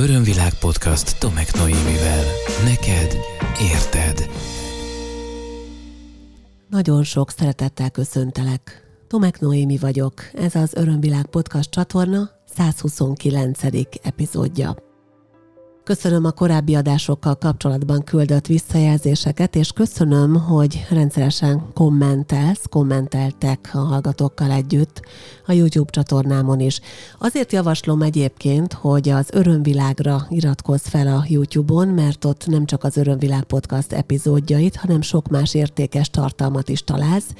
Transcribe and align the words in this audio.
Örömvilág 0.00 0.54
podcast 0.54 1.18
Tomek 1.18 1.54
Noémivel. 1.54 2.24
Neked 2.64 3.16
érted. 3.72 4.30
Nagyon 6.68 7.04
sok 7.04 7.30
szeretettel 7.30 7.90
köszöntelek. 7.90 8.86
Tomek 9.08 9.40
Noémi 9.40 9.76
vagyok. 9.76 10.14
Ez 10.34 10.54
az 10.54 10.74
Örömvilág 10.74 11.26
podcast 11.26 11.70
csatorna 11.70 12.30
129. 12.54 13.60
epizódja. 14.02 14.89
Köszönöm 15.90 16.24
a 16.24 16.30
korábbi 16.30 16.74
adásokkal 16.74 17.34
kapcsolatban 17.36 18.04
küldött 18.04 18.46
visszajelzéseket, 18.46 19.56
és 19.56 19.72
köszönöm, 19.72 20.34
hogy 20.34 20.86
rendszeresen 20.90 21.62
kommentelsz, 21.74 22.64
kommenteltek 22.68 23.70
a 23.72 23.78
hallgatókkal 23.78 24.50
együtt 24.50 25.00
a 25.46 25.52
YouTube 25.52 25.90
csatornámon 25.90 26.60
is. 26.60 26.80
Azért 27.18 27.52
javaslom 27.52 28.02
egyébként, 28.02 28.72
hogy 28.72 29.08
az 29.08 29.28
Örömvilágra 29.32 30.26
iratkozz 30.28 30.86
fel 30.86 31.06
a 31.06 31.24
YouTube-on, 31.28 31.88
mert 31.88 32.24
ott 32.24 32.46
nem 32.46 32.66
csak 32.66 32.84
az 32.84 32.96
Örömvilág 32.96 33.44
podcast 33.44 33.92
epizódjait, 33.92 34.76
hanem 34.76 35.00
sok 35.00 35.28
más 35.28 35.54
értékes 35.54 36.10
tartalmat 36.10 36.68
is 36.68 36.84
találsz. 36.84 37.34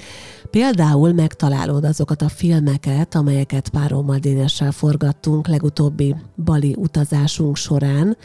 Például 0.50 1.12
megtalálod 1.12 1.84
azokat 1.84 2.22
a 2.22 2.28
filmeket, 2.28 3.14
amelyeket 3.14 3.68
párommal 3.68 4.18
Dénessel 4.18 4.72
forgattunk 4.72 5.48
legutóbbi 5.48 6.14
bali 6.44 6.74
utazásunk 6.78 7.56
során, 7.56 8.16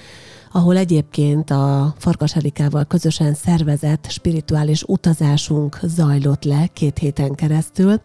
ahol 0.56 0.78
egyébként 0.78 1.50
a 1.50 1.94
Farkas 1.98 2.36
Erikával 2.36 2.86
közösen 2.86 3.34
szervezett 3.34 4.06
spirituális 4.10 4.84
utazásunk 4.84 5.80
zajlott 5.84 6.44
le 6.44 6.68
két 6.74 6.98
héten 6.98 7.36
keresztül. 7.36 8.02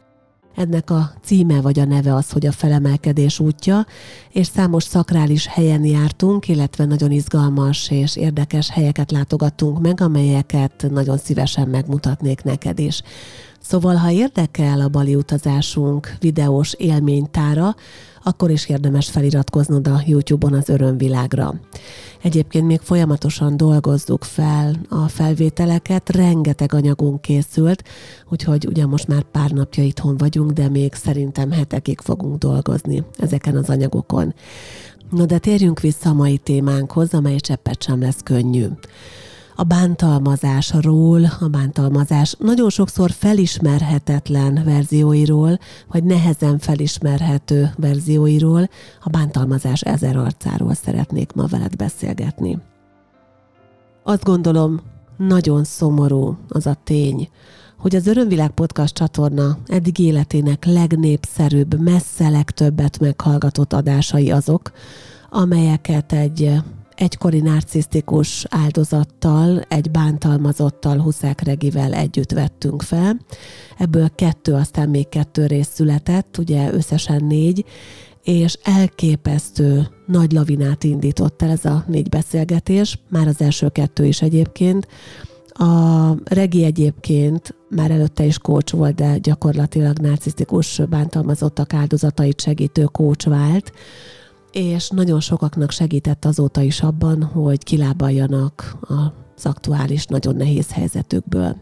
Ennek 0.56 0.90
a 0.90 1.10
címe 1.22 1.60
vagy 1.60 1.78
a 1.78 1.84
neve 1.84 2.14
az, 2.14 2.30
hogy 2.30 2.46
a 2.46 2.52
felemelkedés 2.52 3.38
útja, 3.38 3.86
és 4.30 4.46
számos 4.46 4.82
szakrális 4.82 5.46
helyen 5.46 5.84
jártunk, 5.84 6.48
illetve 6.48 6.84
nagyon 6.84 7.10
izgalmas 7.10 7.90
és 7.90 8.16
érdekes 8.16 8.70
helyeket 8.70 9.10
látogattunk 9.10 9.80
meg, 9.80 10.00
amelyeket 10.00 10.86
nagyon 10.90 11.18
szívesen 11.18 11.68
megmutatnék 11.68 12.42
neked 12.42 12.78
is. 12.78 13.02
Szóval, 13.62 13.94
ha 13.94 14.10
érdekel 14.10 14.80
a 14.80 14.88
bali 14.88 15.14
utazásunk 15.14 16.16
videós 16.20 16.74
élménytára, 16.74 17.74
akkor 18.22 18.50
is 18.50 18.68
érdemes 18.68 19.10
feliratkoznod 19.10 19.88
a 19.88 20.02
YouTube-on 20.06 20.52
az 20.52 20.68
örömvilágra. 20.68 21.54
Egyébként 22.22 22.66
még 22.66 22.80
folyamatosan 22.80 23.56
dolgozzuk 23.56 24.24
fel 24.24 24.74
a 24.88 25.08
felvételeket, 25.08 26.10
rengeteg 26.10 26.74
anyagunk 26.74 27.20
készült, 27.20 27.84
úgyhogy 28.28 28.66
ugyan 28.66 28.88
most 28.88 29.08
már 29.08 29.22
pár 29.22 29.50
napja 29.50 29.84
itthon 29.84 30.16
vagyunk, 30.16 30.50
de 30.50 30.68
még 30.68 30.94
szerintem 30.94 31.50
hetekig 31.50 32.00
fogunk 32.00 32.38
dolgozni 32.38 33.04
ezeken 33.18 33.56
az 33.56 33.70
anyagokon. 33.70 34.34
Na 35.10 35.26
de 35.26 35.38
térjünk 35.38 35.80
vissza 35.80 36.10
a 36.10 36.14
mai 36.14 36.38
témánkhoz, 36.38 37.14
amely 37.14 37.36
cseppet 37.36 37.82
sem 37.82 38.00
lesz 38.00 38.20
könnyű 38.22 38.66
a 39.56 39.62
bántalmazásról, 39.62 41.24
a 41.40 41.48
bántalmazás 41.48 42.34
nagyon 42.38 42.70
sokszor 42.70 43.10
felismerhetetlen 43.10 44.62
verzióiról, 44.64 45.58
vagy 45.88 46.04
nehezen 46.04 46.58
felismerhető 46.58 47.70
verzióiról, 47.76 48.68
a 49.02 49.08
bántalmazás 49.08 49.80
ezer 49.80 50.16
arcáról 50.16 50.74
szeretnék 50.74 51.32
ma 51.32 51.46
veled 51.46 51.76
beszélgetni. 51.76 52.58
Azt 54.02 54.24
gondolom, 54.24 54.80
nagyon 55.16 55.64
szomorú 55.64 56.36
az 56.48 56.66
a 56.66 56.76
tény, 56.84 57.28
hogy 57.78 57.96
az 57.96 58.06
Örömvilág 58.06 58.50
Podcast 58.50 58.94
csatorna 58.94 59.58
eddig 59.66 59.98
életének 59.98 60.64
legnépszerűbb, 60.64 61.80
messze 61.80 62.28
legtöbbet 62.28 62.98
meghallgatott 62.98 63.72
adásai 63.72 64.30
azok, 64.30 64.72
amelyeket 65.30 66.12
egy 66.12 66.62
egykori 67.00 67.40
narcisztikus 67.40 68.46
áldozattal, 68.48 69.60
egy 69.68 69.90
bántalmazottal, 69.90 70.98
Huszák 70.98 71.40
Regivel 71.40 71.92
együtt 71.92 72.32
vettünk 72.32 72.82
fel. 72.82 73.16
Ebből 73.78 74.10
kettő, 74.14 74.52
aztán 74.52 74.88
még 74.88 75.08
kettő 75.08 75.46
rész 75.46 75.68
született, 75.72 76.38
ugye 76.38 76.72
összesen 76.72 77.24
négy, 77.24 77.64
és 78.22 78.58
elképesztő 78.62 79.88
nagy 80.06 80.32
lavinát 80.32 80.84
indított 80.84 81.42
el 81.42 81.50
ez 81.50 81.64
a 81.64 81.84
négy 81.86 82.08
beszélgetés, 82.08 82.98
már 83.08 83.26
az 83.26 83.40
első 83.40 83.68
kettő 83.68 84.04
is 84.04 84.22
egyébként. 84.22 84.88
A 85.48 86.14
Regi 86.24 86.64
egyébként 86.64 87.54
már 87.70 87.90
előtte 87.90 88.24
is 88.24 88.38
kócs 88.38 88.70
volt, 88.70 88.94
de 88.94 89.18
gyakorlatilag 89.18 89.98
narcisztikus 89.98 90.80
bántalmazottak 90.88 91.74
áldozatait 91.74 92.40
segítő 92.40 92.84
kócs 92.84 93.24
vált, 93.24 93.72
és 94.52 94.88
nagyon 94.88 95.20
sokaknak 95.20 95.70
segített 95.70 96.24
azóta 96.24 96.60
is 96.60 96.80
abban, 96.80 97.22
hogy 97.22 97.64
kilábaljanak 97.64 98.76
az 98.80 99.46
aktuális, 99.46 100.06
nagyon 100.06 100.36
nehéz 100.36 100.72
helyzetükből. 100.72 101.56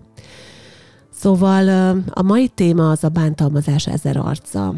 Szóval 1.11 1.69
a 2.11 2.23
mai 2.23 2.49
téma 2.49 2.91
az 2.91 3.05
a 3.05 3.09
bántalmazás 3.09 3.87
ezer 3.87 4.17
arca. 4.17 4.75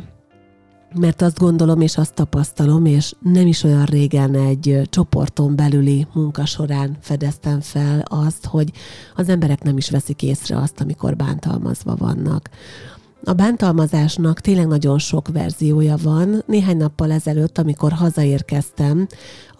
Mert 0.94 1.22
azt 1.22 1.38
gondolom 1.38 1.80
és 1.80 1.96
azt 1.96 2.14
tapasztalom, 2.14 2.84
és 2.84 3.14
nem 3.20 3.46
is 3.46 3.62
olyan 3.62 3.84
régen 3.84 4.34
egy 4.34 4.80
csoporton 4.84 5.56
belüli 5.56 6.06
munka 6.14 6.46
során 6.46 6.96
fedeztem 7.00 7.60
fel 7.60 8.00
azt, 8.00 8.46
hogy 8.46 8.72
az 9.16 9.28
emberek 9.28 9.62
nem 9.62 9.76
is 9.76 9.90
veszik 9.90 10.22
észre 10.22 10.56
azt, 10.56 10.80
amikor 10.80 11.16
bántalmazva 11.16 11.96
vannak. 11.96 12.50
A 13.24 13.32
bántalmazásnak 13.32 14.40
tényleg 14.40 14.66
nagyon 14.66 14.98
sok 14.98 15.28
verziója 15.28 15.96
van. 16.02 16.42
Néhány 16.46 16.76
nappal 16.76 17.12
ezelőtt, 17.12 17.58
amikor 17.58 17.92
hazaérkeztem, 17.92 19.06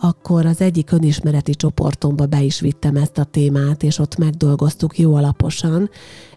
akkor 0.00 0.47
az 0.47 0.60
egyik 0.60 0.91
önismereti 0.91 1.54
csoportomba 1.54 2.26
be 2.26 2.43
is 2.43 2.60
vittem 2.60 2.97
ezt 2.97 3.19
a 3.19 3.25
témát, 3.25 3.82
és 3.82 3.99
ott 3.99 4.16
megdolgoztuk 4.16 4.99
jó 4.99 5.15
alaposan, 5.15 5.91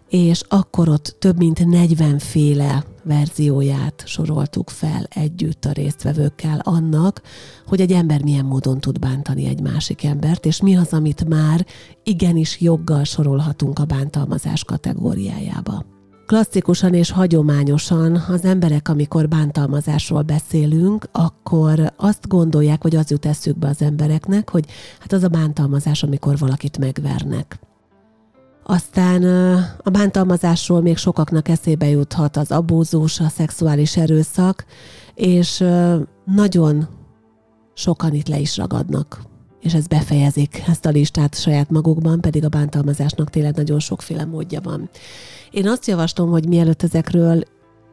és 0.08 0.42
akkor 0.48 0.88
ott 0.88 1.16
több 1.18 1.36
mint 1.36 1.66
40 1.66 2.18
féle 2.18 2.84
verzióját 3.04 4.02
soroltuk 4.06 4.70
fel 4.70 5.06
együtt 5.10 5.64
a 5.64 5.72
résztvevőkkel 5.72 6.60
annak, 6.64 7.22
hogy 7.66 7.80
egy 7.80 7.92
ember 7.92 8.22
milyen 8.22 8.44
módon 8.44 8.80
tud 8.80 8.98
bántani 8.98 9.46
egy 9.46 9.60
másik 9.60 10.04
embert, 10.04 10.46
és 10.46 10.62
mi 10.62 10.76
az, 10.76 10.92
amit 10.92 11.28
már 11.28 11.66
igenis 12.02 12.60
joggal 12.60 13.04
sorolhatunk 13.04 13.78
a 13.78 13.84
bántalmazás 13.84 14.64
kategóriájába. 14.64 15.93
Klasszikusan 16.26 16.94
és 16.94 17.10
hagyományosan 17.10 18.16
az 18.28 18.44
emberek, 18.44 18.88
amikor 18.88 19.28
bántalmazásról 19.28 20.22
beszélünk, 20.22 21.08
akkor 21.12 21.92
azt 21.96 22.28
gondolják, 22.28 22.82
vagy 22.82 22.96
az 22.96 23.10
jut 23.10 23.26
eszükbe 23.26 23.68
az 23.68 23.82
embereknek, 23.82 24.50
hogy 24.50 24.64
hát 25.00 25.12
az 25.12 25.22
a 25.22 25.28
bántalmazás, 25.28 26.02
amikor 26.02 26.38
valakit 26.38 26.78
megvernek. 26.78 27.58
Aztán 28.62 29.24
a 29.82 29.90
bántalmazásról 29.90 30.80
még 30.80 30.96
sokaknak 30.96 31.48
eszébe 31.48 31.88
juthat 31.88 32.36
az 32.36 32.50
abúzus, 32.50 33.20
a 33.20 33.28
szexuális 33.28 33.96
erőszak, 33.96 34.64
és 35.14 35.64
nagyon 36.24 36.88
sokan 37.74 38.14
itt 38.14 38.28
le 38.28 38.38
is 38.38 38.56
ragadnak 38.56 39.20
és 39.64 39.74
ez 39.74 39.86
befejezik 39.86 40.62
ezt 40.66 40.86
a 40.86 40.90
listát 40.90 41.40
saját 41.40 41.70
magukban, 41.70 42.20
pedig 42.20 42.44
a 42.44 42.48
bántalmazásnak 42.48 43.30
tényleg 43.30 43.56
nagyon 43.56 43.78
sokféle 43.78 44.24
módja 44.24 44.60
van. 44.60 44.90
Én 45.50 45.68
azt 45.68 45.86
javaslom, 45.86 46.30
hogy 46.30 46.48
mielőtt 46.48 46.82
ezekről 46.82 47.42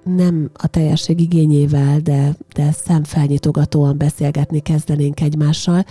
nem 0.04 0.50
a 0.54 0.68
teljesség 0.68 1.20
igényével, 1.20 2.00
de, 2.00 2.36
de 2.54 2.72
szemfelnyitogatóan 2.72 3.98
beszélgetni 3.98 4.60
kezdenénk 4.60 5.22
egymással, 5.22 5.86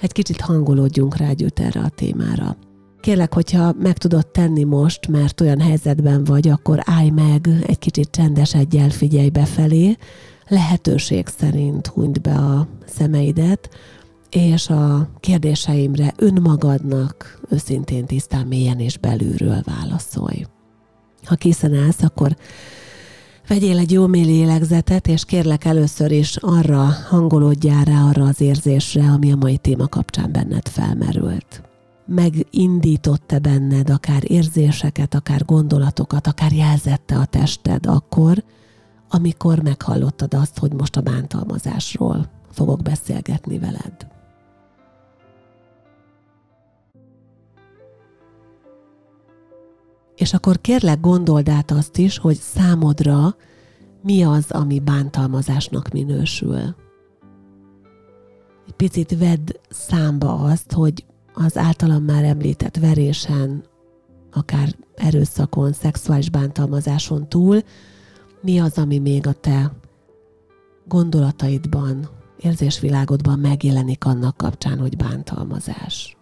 egy 0.00 0.12
kicsit 0.12 0.40
hangolódjunk 0.40 1.16
rá 1.16 1.28
együtt 1.28 1.58
erre 1.58 1.80
a 1.80 1.88
témára. 1.88 2.56
Kérlek, 3.00 3.34
hogyha 3.34 3.74
meg 3.78 3.98
tudod 3.98 4.26
tenni 4.26 4.64
most, 4.64 5.08
mert 5.08 5.40
olyan 5.40 5.60
helyzetben 5.60 6.24
vagy, 6.24 6.48
akkor 6.48 6.80
állj 6.84 7.10
meg, 7.10 7.48
egy 7.66 7.78
kicsit 7.78 8.10
csendesedj 8.10 8.78
figyelj 8.78 9.28
befelé, 9.28 9.96
lehetőség 10.48 11.26
szerint 11.26 11.86
hunyd 11.86 12.20
be 12.20 12.34
a 12.34 12.68
szemeidet, 12.86 13.68
és 14.36 14.68
a 14.68 15.08
kérdéseimre 15.20 16.12
önmagadnak 16.16 17.40
őszintén, 17.48 18.06
tisztán, 18.06 18.46
mélyen 18.46 18.80
és 18.80 18.98
belülről 18.98 19.62
válaszolj. 19.64 20.46
Ha 21.24 21.34
készen 21.34 21.74
állsz, 21.74 22.02
akkor 22.02 22.36
vegyél 23.48 23.78
egy 23.78 23.92
jó 23.92 24.06
mély 24.06 24.24
lélegzetet, 24.24 25.08
és 25.08 25.24
kérlek 25.24 25.64
először 25.64 26.10
is 26.10 26.36
arra 26.36 26.88
hangolódjál 27.08 27.84
rá 27.84 28.02
arra 28.02 28.24
az 28.24 28.40
érzésre, 28.40 29.10
ami 29.10 29.32
a 29.32 29.36
mai 29.36 29.56
téma 29.56 29.86
kapcsán 29.86 30.32
benned 30.32 30.68
felmerült. 30.68 31.62
Megindította 32.06 33.38
benned 33.38 33.90
akár 33.90 34.30
érzéseket, 34.30 35.14
akár 35.14 35.44
gondolatokat, 35.44 36.26
akár 36.26 36.52
jelzette 36.52 37.16
a 37.16 37.24
tested 37.24 37.86
akkor, 37.86 38.44
amikor 39.08 39.62
meghallottad 39.62 40.34
azt, 40.34 40.58
hogy 40.58 40.72
most 40.72 40.96
a 40.96 41.00
bántalmazásról 41.00 42.30
fogok 42.50 42.82
beszélgetni 42.82 43.58
veled. 43.58 44.14
És 50.16 50.34
akkor 50.34 50.60
kérlek 50.60 51.00
gondold 51.00 51.48
át 51.48 51.70
azt 51.70 51.98
is, 51.98 52.18
hogy 52.18 52.36
számodra 52.36 53.36
mi 54.02 54.22
az, 54.22 54.50
ami 54.50 54.80
bántalmazásnak 54.80 55.88
minősül. 55.88 56.74
egy 58.66 58.74
picit 58.76 59.18
vedd 59.18 59.50
számba 59.68 60.34
azt, 60.34 60.72
hogy 60.72 61.04
az 61.34 61.56
általam 61.56 62.02
már 62.02 62.24
említett 62.24 62.76
verésen, 62.76 63.64
akár 64.32 64.76
erőszakon, 64.94 65.72
szexuális 65.72 66.30
bántalmazáson 66.30 67.28
túl, 67.28 67.62
mi 68.40 68.58
az, 68.58 68.78
ami 68.78 68.98
még 68.98 69.26
a 69.26 69.32
te 69.32 69.72
gondolataidban, 70.88 72.08
érzésvilágodban 72.38 73.38
megjelenik 73.38 74.04
annak 74.04 74.36
kapcsán, 74.36 74.78
hogy 74.78 74.96
bántalmazás. 74.96 76.15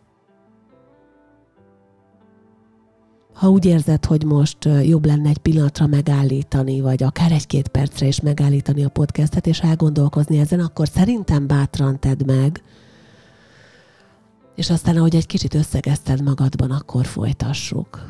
Ha 3.34 3.48
úgy 3.48 3.64
érzed, 3.64 4.04
hogy 4.04 4.24
most 4.24 4.64
jobb 4.64 5.04
lenne 5.06 5.28
egy 5.28 5.38
pillanatra 5.38 5.86
megállítani, 5.86 6.80
vagy 6.80 7.02
akár 7.02 7.32
egy-két 7.32 7.68
percre 7.68 8.06
is 8.06 8.20
megállítani 8.20 8.84
a 8.84 8.88
podcastet, 8.88 9.46
és 9.46 9.60
elgondolkozni 9.60 10.38
ezen, 10.38 10.60
akkor 10.60 10.88
szerintem 10.88 11.46
bátran 11.46 12.00
tedd 12.00 12.26
meg, 12.26 12.62
és 14.54 14.70
aztán, 14.70 14.96
ahogy 14.96 15.14
egy 15.14 15.26
kicsit 15.26 15.54
összegezted 15.54 16.22
magadban, 16.22 16.70
akkor 16.70 17.06
folytassuk. 17.06 18.06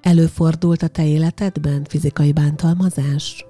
Előfordult 0.00 0.82
a 0.82 0.88
te 0.88 1.06
életedben 1.06 1.84
fizikai 1.84 2.32
bántalmazás? 2.32 3.44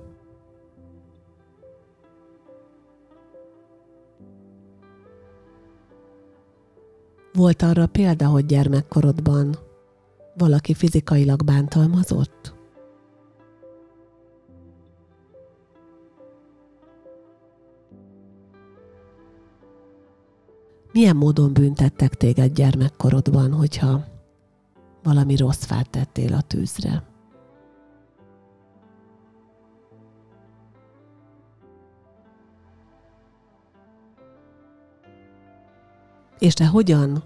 Volt 7.32 7.62
arra 7.62 7.86
példa, 7.86 8.26
hogy 8.26 8.46
gyermekkorodban 8.46 9.56
valaki 10.34 10.74
fizikailag 10.74 11.44
bántalmazott? 11.44 12.54
Milyen 20.92 21.16
módon 21.16 21.52
büntettek 21.52 22.14
téged 22.14 22.52
gyermekkorodban, 22.52 23.52
hogyha 23.52 24.04
valami 25.02 25.36
rossz 25.36 25.64
fát 25.64 25.90
tettél 25.90 26.34
a 26.34 26.40
tűzre? 26.40 27.09
És 36.40 36.54
te 36.54 36.66
hogyan 36.66 37.22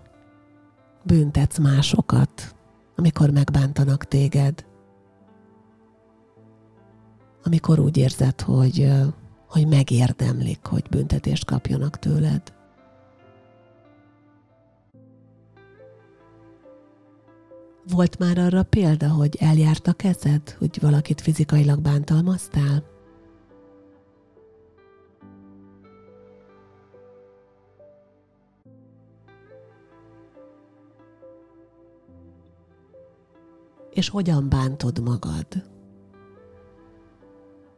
büntetsz 1.04 1.58
másokat, 1.58 2.54
amikor 2.96 3.30
megbántanak 3.30 4.04
téged? 4.04 4.66
Amikor 7.44 7.78
úgy 7.78 7.96
érzed, 7.96 8.40
hogy, 8.40 8.90
hogy 9.48 9.66
megérdemlik, 9.66 10.66
hogy 10.66 10.84
büntetést 10.90 11.44
kapjanak 11.44 11.98
tőled? 11.98 12.42
Volt 17.90 18.18
már 18.18 18.38
arra 18.38 18.62
példa, 18.62 19.08
hogy 19.08 19.36
eljárt 19.40 19.86
a 19.86 19.92
kezed, 19.92 20.50
hogy 20.50 20.78
valakit 20.80 21.20
fizikailag 21.20 21.80
bántalmaztál? 21.80 22.93
És 33.94 34.08
hogyan 34.08 34.48
bántod 34.48 35.02
magad? 35.02 35.46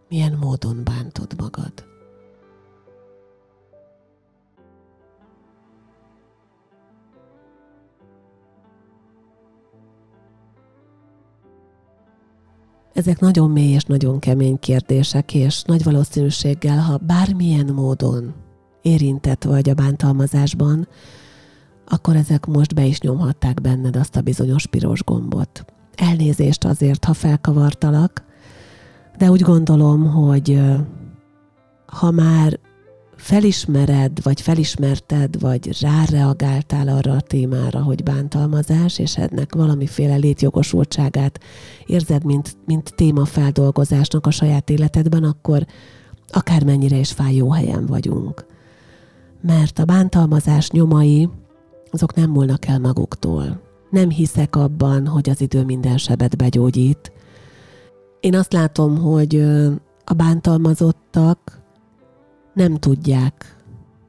Milyen 0.08 0.32
módon 0.40 0.84
bántod 0.84 1.34
magad? 1.38 1.72
Ezek 12.92 13.20
nagyon 13.20 13.50
mély 13.50 13.72
és 13.72 13.84
nagyon 13.84 14.18
kemény 14.18 14.58
kérdések, 14.58 15.34
és 15.34 15.62
nagy 15.62 15.84
valószínűséggel, 15.84 16.78
ha 16.78 16.96
bármilyen 16.96 17.66
módon 17.66 18.34
érintett 18.82 19.44
vagy 19.44 19.68
a 19.68 19.74
bántalmazásban, 19.74 20.88
akkor 21.86 22.16
ezek 22.16 22.46
most 22.46 22.74
be 22.74 22.84
is 22.84 23.00
nyomhatták 23.00 23.60
benned 23.60 23.96
azt 23.96 24.16
a 24.16 24.20
bizonyos 24.20 24.66
piros 24.66 25.02
gombot. 25.02 25.75
Elnézést 25.96 26.64
azért, 26.64 27.04
ha 27.04 27.14
felkavartalak, 27.14 28.24
de 29.18 29.30
úgy 29.30 29.40
gondolom, 29.40 30.12
hogy 30.12 30.60
ha 31.86 32.10
már 32.10 32.58
felismered, 33.16 34.22
vagy 34.22 34.40
felismerted, 34.40 35.40
vagy 35.40 35.80
ráreagáltál 35.80 36.88
arra 36.88 37.12
a 37.12 37.20
témára, 37.20 37.82
hogy 37.82 38.02
bántalmazás, 38.02 38.98
és 38.98 39.16
ennek 39.16 39.54
valamiféle 39.54 40.16
létjogosultságát 40.16 41.40
érzed, 41.86 42.24
mint, 42.24 42.56
mint 42.66 42.94
témafeldolgozásnak 42.94 44.26
a 44.26 44.30
saját 44.30 44.70
életedben, 44.70 45.24
akkor 45.24 45.66
akármennyire 46.28 46.96
is 46.96 47.12
fájó 47.12 47.50
helyen 47.50 47.86
vagyunk. 47.86 48.46
Mert 49.40 49.78
a 49.78 49.84
bántalmazás 49.84 50.70
nyomai, 50.70 51.28
azok 51.90 52.14
nem 52.14 52.30
múlnak 52.30 52.66
el 52.66 52.78
maguktól. 52.78 53.65
Nem 53.96 54.10
hiszek 54.10 54.56
abban, 54.56 55.06
hogy 55.06 55.30
az 55.30 55.40
idő 55.40 55.64
minden 55.64 55.96
sebet 55.96 56.36
begyógyít. 56.36 57.12
Én 58.20 58.34
azt 58.34 58.52
látom, 58.52 58.98
hogy 58.98 59.36
a 60.04 60.12
bántalmazottak 60.16 61.60
nem 62.54 62.74
tudják 62.74 63.56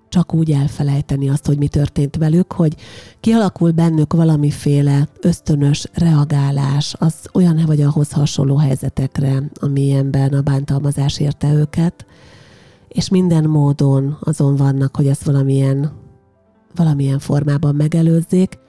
csak 0.10 0.34
úgy 0.34 0.52
elfelejteni 0.52 1.30
azt, 1.30 1.46
hogy 1.46 1.58
mi 1.58 1.68
történt 1.68 2.16
velük, 2.16 2.52
hogy 2.52 2.76
kialakul 3.20 3.72
bennük 3.72 4.14
valamiféle 4.14 5.08
ösztönös 5.22 5.86
reagálás 5.94 6.96
az 7.00 7.16
olyan 7.34 7.64
vagy 7.66 7.82
ahhoz 7.82 8.12
hasonló 8.12 8.56
helyzetekre, 8.56 9.44
amilyenben 9.54 10.34
a 10.34 10.42
bántalmazás 10.42 11.20
érte 11.20 11.54
őket, 11.54 12.06
és 12.88 13.10
minden 13.10 13.44
módon 13.44 14.18
azon 14.20 14.56
vannak, 14.56 14.96
hogy 14.96 15.08
ezt 15.08 15.24
valamilyen, 15.24 15.92
valamilyen 16.76 17.20
formában 17.20 17.76
megelőzzék, 17.76 18.66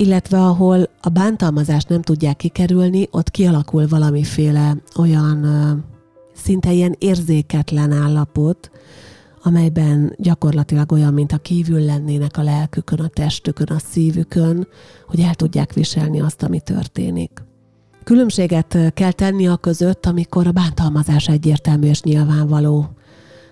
illetve 0.00 0.38
ahol 0.42 0.90
a 1.00 1.08
bántalmazást 1.08 1.88
nem 1.88 2.02
tudják 2.02 2.36
kikerülni, 2.36 3.08
ott 3.10 3.30
kialakul 3.30 3.88
valamiféle 3.88 4.76
olyan 4.96 5.46
szinte 6.34 6.72
ilyen 6.72 6.94
érzéketlen 6.98 7.92
állapot, 7.92 8.70
amelyben 9.42 10.14
gyakorlatilag 10.16 10.92
olyan, 10.92 11.14
mintha 11.14 11.38
kívül 11.38 11.80
lennének 11.84 12.36
a 12.36 12.42
lelkükön, 12.42 12.98
a 12.98 13.08
testükön, 13.08 13.66
a 13.66 13.78
szívükön, 13.78 14.68
hogy 15.06 15.20
el 15.20 15.34
tudják 15.34 15.72
viselni 15.72 16.20
azt, 16.20 16.42
ami 16.42 16.60
történik. 16.60 17.42
Különbséget 18.04 18.92
kell 18.94 19.12
tenni 19.12 19.48
a 19.48 19.56
között, 19.56 20.06
amikor 20.06 20.46
a 20.46 20.52
bántalmazás 20.52 21.28
egyértelmű 21.28 21.88
és 21.88 22.02
nyilvánvaló. 22.02 22.88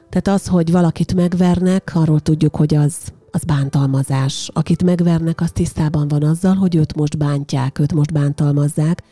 Tehát 0.09 0.41
az, 0.41 0.47
hogy 0.47 0.71
valakit 0.71 1.15
megvernek, 1.15 1.91
arról 1.95 2.21
tudjuk, 2.21 2.57
hogy 2.57 2.75
az, 2.75 2.97
az 3.37 3.45
bántalmazás. 3.45 4.51
Akit 4.53 4.83
megvernek, 4.83 5.41
az 5.41 5.51
tisztában 5.51 6.09
van 6.09 6.23
azzal, 6.23 6.55
hogy 6.55 6.75
őt 6.75 6.95
most 6.97 7.19
bántják, 7.19 7.79
őt 7.79 7.93
most 7.93 8.13
bántalmazzák. 8.13 9.03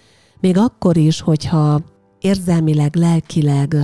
Még 0.41 0.59
akkor 0.59 0.97
is, 0.97 1.21
hogyha 1.21 1.81
érzelmileg, 2.21 2.97
lelkileg 2.97 3.75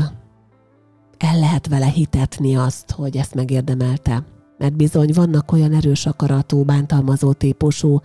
el 1.19 1.39
lehet 1.39 1.69
vele 1.69 1.87
hitetni 1.87 2.57
azt, 2.57 2.91
hogy 2.91 3.17
ezt 3.17 3.35
megérdemelte. 3.35 4.23
Mert 4.59 4.77
bizony 4.77 5.11
vannak 5.15 5.53
olyan 5.53 5.73
erős 5.73 6.07
akaratú, 6.07 6.65
bántalmazó 6.65 7.33
típusú, 7.33 8.01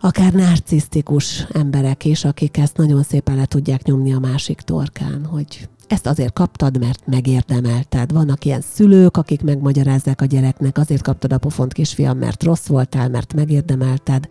akár 0.00 0.32
narcisztikus 0.32 1.46
emberek 1.52 2.04
is, 2.04 2.24
akik 2.24 2.56
ezt 2.56 2.76
nagyon 2.76 3.02
szépen 3.02 3.36
le 3.36 3.44
tudják 3.44 3.82
nyomni 3.82 4.12
a 4.12 4.18
másik 4.18 4.60
torkán, 4.60 5.24
hogy 5.24 5.68
ezt 5.92 6.06
azért 6.06 6.32
kaptad, 6.32 6.78
mert 6.78 7.06
megérdemelted. 7.06 8.12
Vannak 8.12 8.44
ilyen 8.44 8.60
szülők, 8.60 9.16
akik 9.16 9.42
megmagyarázzák 9.42 10.20
a 10.20 10.24
gyereknek, 10.24 10.78
azért 10.78 11.02
kaptad 11.02 11.32
a 11.32 11.38
pofont 11.38 11.72
kisfiam, 11.72 12.18
mert 12.18 12.42
rossz 12.42 12.66
voltál, 12.66 13.08
mert 13.08 13.34
megérdemelted. 13.34 14.28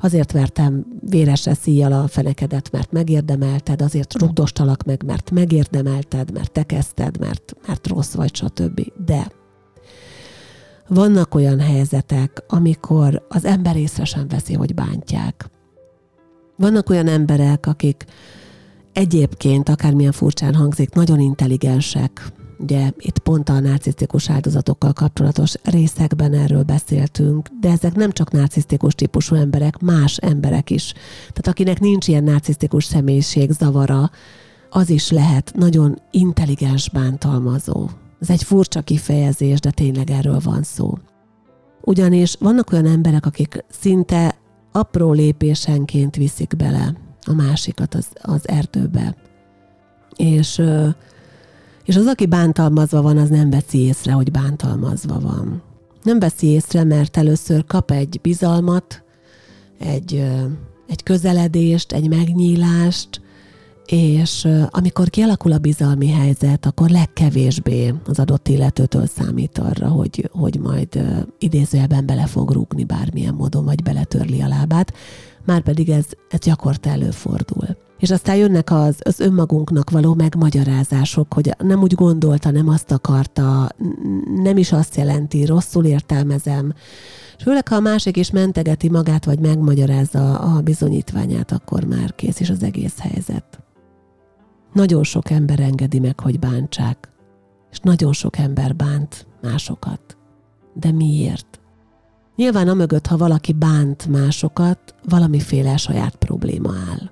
Azért 0.00 0.32
vertem 0.32 0.86
véres 1.00 1.46
eszíjjal 1.46 1.92
a 1.92 2.08
fenekedet, 2.08 2.70
mert 2.72 2.92
megérdemelted, 2.92 3.82
azért 3.82 4.18
rugdostalak 4.18 4.84
meg, 4.84 5.02
mert 5.06 5.30
megérdemelted, 5.30 6.32
mert 6.32 6.52
te 6.52 6.62
kezdted, 6.62 7.18
mert, 7.18 7.56
mert 7.66 7.86
rossz 7.86 8.14
vagy, 8.14 8.34
stb. 8.34 8.80
De 9.06 9.32
vannak 10.88 11.34
olyan 11.34 11.60
helyzetek, 11.60 12.44
amikor 12.48 13.26
az 13.28 13.44
ember 13.44 13.76
észre 13.76 14.04
sem 14.04 14.28
veszi, 14.28 14.54
hogy 14.54 14.74
bántják. 14.74 15.50
Vannak 16.56 16.90
olyan 16.90 17.06
emberek, 17.06 17.66
akik 17.66 18.04
egyébként, 19.00 19.68
akármilyen 19.68 20.12
furcsán 20.12 20.54
hangzik, 20.54 20.90
nagyon 20.92 21.20
intelligensek, 21.20 22.32
Ugye 22.58 22.90
itt 22.98 23.18
pont 23.18 23.48
a 23.48 23.60
narcisztikus 23.60 24.30
áldozatokkal 24.30 24.92
kapcsolatos 24.92 25.54
részekben 25.62 26.32
erről 26.32 26.62
beszéltünk, 26.62 27.48
de 27.60 27.70
ezek 27.70 27.94
nem 27.94 28.12
csak 28.12 28.30
narcisztikus 28.30 28.94
típusú 28.94 29.34
emberek, 29.34 29.78
más 29.78 30.16
emberek 30.16 30.70
is. 30.70 30.92
Tehát 31.18 31.46
akinek 31.46 31.80
nincs 31.80 32.08
ilyen 32.08 32.24
narcisztikus 32.24 32.84
személyiség 32.84 33.50
zavara, 33.50 34.10
az 34.70 34.90
is 34.90 35.10
lehet 35.10 35.52
nagyon 35.54 35.98
intelligens 36.10 36.90
bántalmazó. 36.90 37.88
Ez 38.20 38.30
egy 38.30 38.42
furcsa 38.42 38.80
kifejezés, 38.80 39.60
de 39.60 39.70
tényleg 39.70 40.10
erről 40.10 40.40
van 40.44 40.62
szó. 40.62 40.98
Ugyanis 41.80 42.36
vannak 42.38 42.72
olyan 42.72 42.86
emberek, 42.86 43.26
akik 43.26 43.64
szinte 43.70 44.38
apró 44.72 45.12
lépésenként 45.12 46.16
viszik 46.16 46.56
bele 46.56 47.09
a 47.26 47.32
másikat 47.32 47.94
az, 47.94 48.06
az 48.22 48.48
erdőbe. 48.48 49.16
És, 50.16 50.62
és 51.84 51.96
az, 51.96 52.06
aki 52.06 52.26
bántalmazva 52.26 53.02
van, 53.02 53.18
az 53.18 53.28
nem 53.28 53.50
veszi 53.50 53.78
észre, 53.78 54.12
hogy 54.12 54.30
bántalmazva 54.30 55.20
van. 55.20 55.62
Nem 56.02 56.18
veszi 56.18 56.46
észre, 56.46 56.84
mert 56.84 57.16
először 57.16 57.64
kap 57.64 57.90
egy 57.90 58.18
bizalmat, 58.22 59.02
egy, 59.78 60.26
egy 60.86 61.02
közeledést, 61.02 61.92
egy 61.92 62.08
megnyílást, 62.08 63.20
és 63.86 64.48
amikor 64.68 65.10
kialakul 65.10 65.52
a 65.52 65.58
bizalmi 65.58 66.08
helyzet, 66.08 66.66
akkor 66.66 66.90
legkevésbé 66.90 67.94
az 68.06 68.18
adott 68.18 68.48
illetőtől 68.48 69.06
számít 69.06 69.58
arra, 69.58 69.88
hogy, 69.88 70.30
hogy 70.32 70.58
majd 70.58 71.00
idézőjelben 71.38 72.06
bele 72.06 72.26
fog 72.26 72.50
rúgni 72.50 72.84
bármilyen 72.84 73.34
módon, 73.34 73.64
vagy 73.64 73.82
beletörli 73.82 74.40
a 74.40 74.48
lábát, 74.48 74.92
már 75.44 75.60
pedig 75.62 75.90
ez, 75.90 76.06
ez 76.28 76.38
gyakorta 76.38 76.90
előfordul. 76.90 77.76
És 77.98 78.10
aztán 78.10 78.36
jönnek 78.36 78.70
az, 78.70 78.96
az 79.00 79.20
önmagunknak 79.20 79.90
való 79.90 80.14
megmagyarázások, 80.14 81.34
hogy 81.34 81.54
nem 81.58 81.82
úgy 81.82 81.94
gondolta, 81.94 82.50
nem 82.50 82.68
azt 82.68 82.90
akarta, 82.90 83.68
nem 84.42 84.56
is 84.56 84.72
azt 84.72 84.96
jelenti, 84.96 85.44
rosszul 85.44 85.84
értelmezem. 85.84 86.72
És 87.36 87.42
főleg, 87.42 87.68
ha 87.68 87.76
a 87.76 87.80
másik 87.80 88.16
is 88.16 88.30
mentegeti 88.30 88.88
magát, 88.88 89.24
vagy 89.24 89.38
megmagyarázza 89.38 90.38
a 90.38 90.60
bizonyítványát, 90.60 91.52
akkor 91.52 91.84
már 91.84 92.14
kész 92.14 92.40
is 92.40 92.50
az 92.50 92.62
egész 92.62 92.98
helyzet. 92.98 93.60
Nagyon 94.72 95.02
sok 95.02 95.30
ember 95.30 95.60
engedi 95.60 95.98
meg, 95.98 96.20
hogy 96.20 96.38
bántsák, 96.38 97.12
és 97.70 97.78
nagyon 97.78 98.12
sok 98.12 98.38
ember 98.38 98.76
bánt 98.76 99.26
másokat. 99.42 100.16
De 100.74 100.92
miért? 100.92 101.59
Nyilván 102.40 102.68
amögött, 102.68 103.06
ha 103.06 103.16
valaki 103.16 103.52
bánt 103.52 104.06
másokat, 104.06 104.94
valamiféle 105.08 105.76
saját 105.76 106.14
probléma 106.14 106.74
áll. 106.90 107.10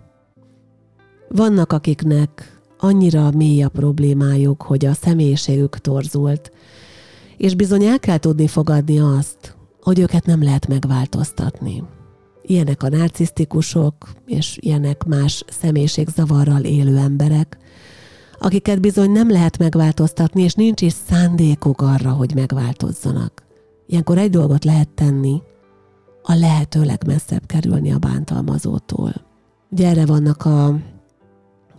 Vannak, 1.29 1.73
akiknek 1.73 2.61
annyira 2.79 3.31
mély 3.31 3.63
a 3.63 3.69
problémájuk, 3.69 4.63
hogy 4.63 4.87
a 4.87 4.93
személyiségük 4.93 5.79
torzult, 5.79 6.53
és 7.37 7.55
bizony 7.55 7.85
el 7.85 7.99
kell 7.99 8.19
tudni 8.19 8.47
fogadni 8.47 8.99
azt, 9.01 9.57
hogy 9.83 9.99
őket 9.99 10.27
nem 10.27 10.43
lehet 10.43 10.67
megváltoztatni. 10.67 11.83
Ilyenek 12.43 12.83
a 12.83 12.89
narcisztikusok, 12.89 13.95
és 14.27 14.57
ilyenek 14.61 15.05
más 15.05 15.45
személyiségzavarral 15.49 16.63
élő 16.63 16.97
emberek, 16.97 17.59
akiket 18.39 18.81
bizony 18.81 19.11
nem 19.11 19.31
lehet 19.31 19.59
megváltoztatni, 19.59 20.43
és 20.43 20.55
nincs 20.55 20.81
is 20.81 20.95
szándékuk 21.09 21.81
arra, 21.81 22.11
hogy 22.11 22.35
megváltozzanak. 22.35 23.48
Ilyenkor 23.91 24.19
egy 24.19 24.31
dolgot 24.31 24.65
lehet 24.65 24.89
tenni, 24.89 25.43
a 26.23 26.35
lehető 26.35 26.83
legmesszebb 26.83 27.47
kerülni 27.47 27.93
a 27.93 27.99
bántalmazótól. 27.99 29.13
Ugye 29.71 29.89
erre 29.89 30.07
vannak 30.07 30.45
a 30.45 30.79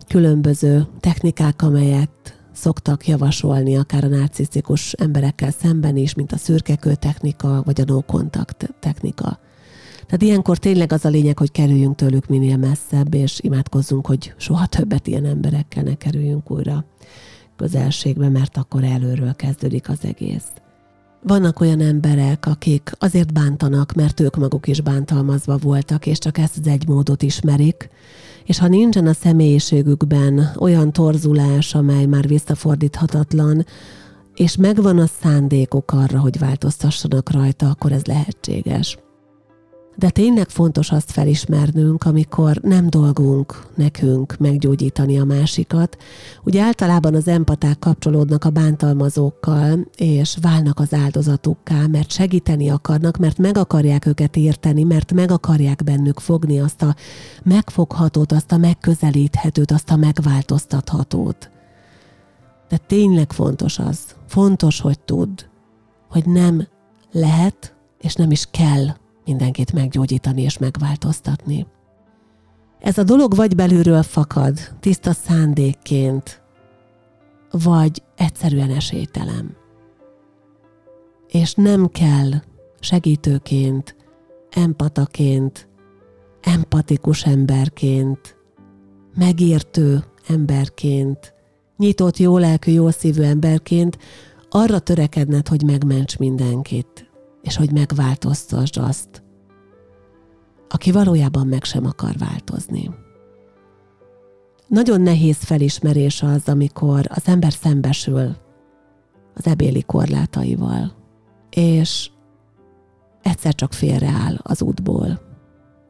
különböző 0.08 0.86
technikák, 1.00 1.62
amelyet 1.62 2.10
szoktak 2.52 3.06
javasolni 3.06 3.76
akár 3.76 4.04
a 4.04 4.08
narcisztikus 4.08 4.92
emberekkel 4.92 5.50
szemben 5.50 5.96
is, 5.96 6.14
mint 6.14 6.32
a 6.32 6.36
szürkekő 6.36 6.94
technika, 6.94 7.62
vagy 7.64 7.80
a 7.80 7.84
no 7.86 8.00
contact 8.00 8.74
technika. 8.80 9.38
Tehát 10.04 10.22
ilyenkor 10.22 10.58
tényleg 10.58 10.92
az 10.92 11.04
a 11.04 11.08
lényeg, 11.08 11.38
hogy 11.38 11.50
kerüljünk 11.50 11.96
tőlük 11.96 12.26
minél 12.26 12.56
messzebb, 12.56 13.14
és 13.14 13.40
imádkozzunk, 13.40 14.06
hogy 14.06 14.34
soha 14.36 14.66
többet 14.66 15.06
ilyen 15.06 15.24
emberekkel 15.24 15.82
ne 15.82 15.94
kerüljünk 15.94 16.50
újra 16.50 16.84
közelségbe, 17.56 18.28
mert 18.28 18.56
akkor 18.56 18.84
előről 18.84 19.34
kezdődik 19.34 19.88
az 19.88 19.98
egész. 20.02 20.48
Vannak 21.22 21.60
olyan 21.60 21.80
emberek, 21.80 22.46
akik 22.46 22.92
azért 22.98 23.32
bántanak, 23.32 23.92
mert 23.92 24.20
ők 24.20 24.36
maguk 24.36 24.66
is 24.66 24.80
bántalmazva 24.80 25.56
voltak, 25.56 26.06
és 26.06 26.18
csak 26.18 26.38
ezt 26.38 26.58
az 26.58 26.66
egy 26.66 26.88
módot 26.88 27.22
ismerik, 27.22 27.90
és 28.44 28.58
ha 28.58 28.68
nincsen 28.68 29.06
a 29.06 29.12
személyiségükben 29.12 30.50
olyan 30.58 30.92
torzulás, 30.92 31.74
amely 31.74 32.06
már 32.06 32.28
visszafordíthatatlan, 32.28 33.66
és 34.34 34.56
megvan 34.56 34.98
a 34.98 35.06
szándékuk 35.20 35.92
arra, 35.92 36.20
hogy 36.20 36.38
változtassanak 36.38 37.30
rajta, 37.30 37.68
akkor 37.68 37.92
ez 37.92 38.04
lehetséges. 38.04 38.98
De 40.00 40.10
tényleg 40.10 40.48
fontos 40.48 40.90
azt 40.90 41.10
felismernünk, 41.10 42.04
amikor 42.04 42.56
nem 42.62 42.90
dolgunk 42.90 43.66
nekünk 43.74 44.36
meggyógyítani 44.38 45.18
a 45.18 45.24
másikat. 45.24 45.96
Ugye 46.44 46.62
általában 46.62 47.14
az 47.14 47.28
empaták 47.28 47.78
kapcsolódnak 47.78 48.44
a 48.44 48.50
bántalmazókkal, 48.50 49.86
és 49.96 50.36
válnak 50.40 50.78
az 50.78 50.94
áldozatukká, 50.94 51.86
mert 51.86 52.10
segíteni 52.10 52.70
akarnak, 52.70 53.16
mert 53.16 53.38
meg 53.38 53.56
akarják 53.56 54.06
őket 54.06 54.36
érteni, 54.36 54.82
mert 54.82 55.12
meg 55.12 55.30
akarják 55.30 55.84
bennük 55.84 56.20
fogni 56.20 56.60
azt 56.60 56.82
a 56.82 56.94
megfoghatót, 57.42 58.32
azt 58.32 58.52
a 58.52 58.56
megközelíthetőt, 58.56 59.70
azt 59.70 59.90
a 59.90 59.96
megváltoztathatót. 59.96 61.50
De 62.68 62.76
tényleg 62.76 63.32
fontos 63.32 63.78
az, 63.78 63.98
fontos, 64.26 64.80
hogy 64.80 65.00
tudd, 65.00 65.40
hogy 66.10 66.26
nem 66.26 66.66
lehet, 67.12 67.74
és 67.98 68.14
nem 68.14 68.30
is 68.30 68.46
kell 68.50 68.86
mindenkit 69.24 69.72
meggyógyítani 69.72 70.42
és 70.42 70.58
megváltoztatni. 70.58 71.66
Ez 72.80 72.98
a 72.98 73.02
dolog 73.02 73.34
vagy 73.34 73.54
belülről 73.54 74.02
fakad, 74.02 74.58
tiszta 74.80 75.12
szándékként, 75.12 76.42
vagy 77.50 78.02
egyszerűen 78.16 78.70
esélytelen. 78.70 79.56
És 81.28 81.54
nem 81.54 81.86
kell 81.86 82.30
segítőként, 82.80 83.96
empataként, 84.50 85.68
empatikus 86.40 87.24
emberként, 87.24 88.36
megértő 89.14 90.04
emberként, 90.28 91.34
nyitott, 91.76 92.16
jólelkű, 92.16 92.72
jószívű 92.72 93.22
emberként 93.22 93.98
arra 94.50 94.78
törekedned, 94.78 95.48
hogy 95.48 95.62
megments 95.62 96.18
mindenkit 96.18 97.09
és 97.42 97.56
hogy 97.56 97.72
megváltoztasd 97.72 98.76
azt, 98.76 99.22
aki 100.68 100.90
valójában 100.90 101.46
meg 101.46 101.64
sem 101.64 101.86
akar 101.86 102.16
változni. 102.18 102.90
Nagyon 104.66 105.00
nehéz 105.00 105.36
felismerés 105.36 106.22
az, 106.22 106.48
amikor 106.48 107.06
az 107.08 107.28
ember 107.28 107.52
szembesül 107.52 108.36
az 109.34 109.46
ebéli 109.46 109.82
korlátaival, 109.82 110.92
és 111.50 112.10
egyszer 113.22 113.54
csak 113.54 113.72
félreáll 113.72 114.36
az 114.42 114.62
útból, 114.62 115.20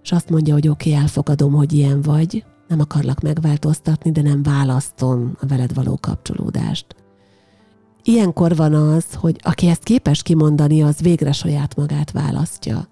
és 0.03 0.13
azt 0.13 0.31
mondja, 0.31 0.55
hogy 0.55 0.69
oké, 0.69 0.91
okay, 0.91 1.03
elfogadom, 1.03 1.53
hogy 1.53 1.73
ilyen 1.73 2.01
vagy, 2.03 2.45
nem 2.69 2.81
akarlak 2.81 3.21
megváltoztatni, 3.21 4.11
de 4.11 4.23
nem 4.23 4.43
választom 4.43 5.37
a 5.41 5.47
veled 5.47 5.75
való 5.75 5.99
kapcsolódást. 6.01 7.00
Ilyenkor 8.11 8.57
van 8.57 8.75
az, 8.75 9.05
hogy 9.15 9.37
aki 9.43 9.67
ezt 9.69 9.83
képes 9.83 10.23
kimondani, 10.23 10.83
az 10.83 11.01
végre 11.01 11.33
saját 11.33 11.77
magát 11.77 12.11
választja. 12.11 12.89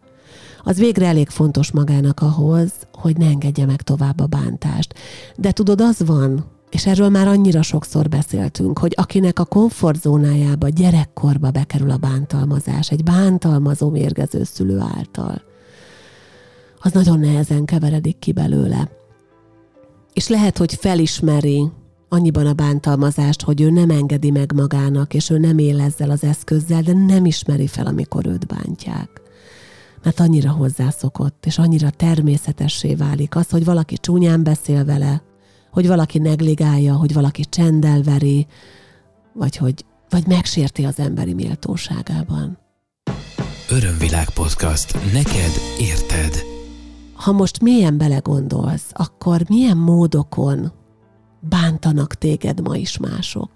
Az 0.65 0.79
végre 0.79 1.07
elég 1.07 1.29
fontos 1.29 1.71
magának 1.71 2.21
ahhoz, 2.21 2.71
hogy 2.93 3.17
ne 3.17 3.27
engedje 3.27 3.67
meg 3.67 3.83
tovább 3.83 4.21
a 4.21 4.27
bántást. 4.27 4.95
De 5.37 5.53
tudod, 5.53 5.81
az 5.81 6.07
van, 6.07 6.45
és 6.71 6.87
erről 6.87 7.09
már 7.09 7.29
annyira 7.29 7.63
sokszor 7.63 8.09
beszéltünk, 8.09 8.79
hogy 8.79 8.93
akinek 8.97 9.39
a 9.39 9.45
komfortzónájába 9.45 10.69
gyerekkorba 10.69 11.51
bekerül 11.51 11.91
a 11.91 11.97
bántalmazás, 11.97 12.91
egy 12.91 13.03
bántalmazó 13.03 13.91
mérgező 13.91 14.45
szülő 14.45 14.79
által, 14.79 15.43
az 16.81 16.93
nagyon 16.93 17.19
nehezen 17.19 17.65
keveredik 17.65 18.19
ki 18.19 18.33
belőle. 18.33 18.91
És 20.13 20.29
lehet, 20.29 20.59
hogy 20.59 20.75
felismeri, 20.75 21.71
annyiban 22.09 22.47
a 22.47 22.53
bántalmazást, 22.53 23.43
hogy 23.43 23.61
ő 23.61 23.71
nem 23.71 23.91
engedi 23.91 24.31
meg 24.31 24.53
magának, 24.53 25.15
és 25.15 25.31
ő 25.31 25.39
nem 25.39 25.59
él 25.59 25.81
ezzel 25.81 26.11
az 26.11 26.25
eszközzel, 26.25 26.83
de 26.83 26.93
nem 26.93 27.25
ismeri 27.25 27.67
fel, 27.67 27.87
amikor 27.87 28.27
őt 28.27 28.47
bántják. 28.47 29.09
Mert 30.03 30.21
annyira 30.21 30.51
hozzászokott, 30.51 31.47
és 31.47 31.59
annyira 31.59 31.91
természetessé 31.91 32.95
válik 32.95 33.37
az, 33.37 33.51
hogy 33.51 33.65
valaki 33.65 33.97
csúnyán 33.97 34.43
beszél 34.43 34.85
vele, 34.85 35.23
hogy 35.71 35.87
valaki 35.87 36.19
negligálja, 36.19 36.95
hogy 36.95 37.13
valaki 37.13 37.45
csendel 37.45 38.03
veri, 38.03 38.47
vagy 39.33 39.57
hogy 39.57 39.85
vagy 40.11 40.27
megsérti 40.27 40.85
az 40.85 40.99
emberi 40.99 41.35
méltóságában. 41.35 42.59
Örömvilág 43.71 44.31
podcast. 44.31 45.13
Neked 45.13 45.53
érted. 45.79 46.43
Ha 47.15 47.33
most 47.33 47.61
mélyen 47.63 47.99
belegondolsz, 47.99 48.91
akkor 48.93 49.43
milyen 49.49 49.77
módokon 49.77 50.73
bántanak 51.41 52.15
téged 52.15 52.61
ma 52.61 52.77
is 52.77 52.99
mások? 52.99 53.51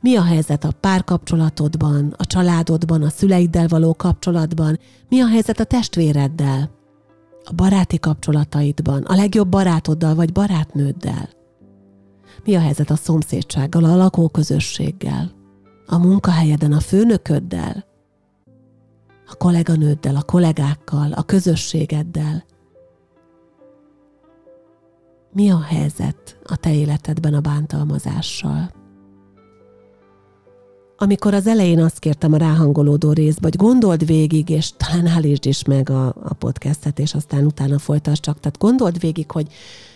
Mi 0.00 0.16
a 0.16 0.22
helyzet 0.22 0.64
a 0.64 0.72
párkapcsolatodban, 0.80 2.14
a 2.16 2.26
családodban, 2.26 3.02
a 3.02 3.08
szüleiddel 3.08 3.68
való 3.68 3.94
kapcsolatban? 3.94 4.78
Mi 5.08 5.20
a 5.20 5.26
helyzet 5.28 5.60
a 5.60 5.64
testvéreddel? 5.64 6.70
A 7.44 7.52
baráti 7.52 7.98
kapcsolataidban, 7.98 9.02
a 9.02 9.14
legjobb 9.14 9.48
barátoddal 9.48 10.14
vagy 10.14 10.32
barátnőddel? 10.32 11.28
Mi 12.44 12.54
a 12.54 12.60
helyzet 12.60 12.90
a 12.90 12.96
szomszédsággal, 12.96 13.84
a 13.84 13.96
lakóközösséggel, 13.96 15.32
a 15.86 15.98
munkahelyeden, 15.98 16.72
a 16.72 16.80
főnököddel, 16.80 17.84
a 19.26 19.34
kolléganőddel, 19.34 20.16
a 20.16 20.22
kollégákkal, 20.22 21.12
a 21.12 21.22
közösségeddel. 21.22 22.44
Mi 25.34 25.50
a 25.50 25.60
helyzet 25.60 26.38
a 26.44 26.56
te 26.56 26.74
életedben 26.74 27.34
a 27.34 27.40
bántalmazással? 27.40 28.70
Amikor 30.96 31.34
az 31.34 31.46
elején 31.46 31.80
azt 31.80 31.98
kértem 31.98 32.32
a 32.32 32.36
ráhangolódó 32.36 33.12
részt, 33.12 33.40
vagy 33.40 33.56
gondold 33.56 34.06
végig, 34.06 34.48
és 34.48 34.72
talán 34.76 35.06
állítsd 35.06 35.46
is 35.46 35.64
meg 35.64 35.90
a, 35.90 36.06
a 36.06 36.34
podcastet, 36.34 36.98
és 36.98 37.14
aztán 37.14 37.44
utána 37.44 37.78
folytasd 37.78 38.22
csak. 38.22 38.40
Tehát 38.40 38.58
gondold 38.58 39.00
végig, 39.00 39.30
hogy 39.30 39.52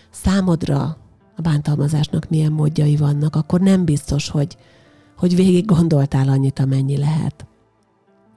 számodra 0.09 0.97
a 1.35 1.41
bántalmazásnak 1.41 2.29
milyen 2.29 2.51
módjai 2.51 2.95
vannak, 2.95 3.35
akkor 3.35 3.59
nem 3.59 3.85
biztos, 3.85 4.29
hogy, 4.29 4.57
hogy 5.17 5.35
végig 5.35 5.65
gondoltál 5.65 6.29
annyit, 6.29 6.59
amennyi 6.59 6.97
lehet. 6.97 7.45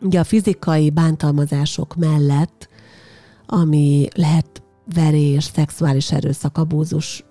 Ugye 0.01 0.21
a 0.21 0.25
fizikai 0.25 0.91
bántalmazások 0.91 1.97
mellett, 1.97 2.69
ami 3.47 4.09
lehet 4.15 4.52
verés, 4.95 5.45
szexuális 5.45 6.13
erőszak, 6.13 6.59
abúzus, 6.59 7.25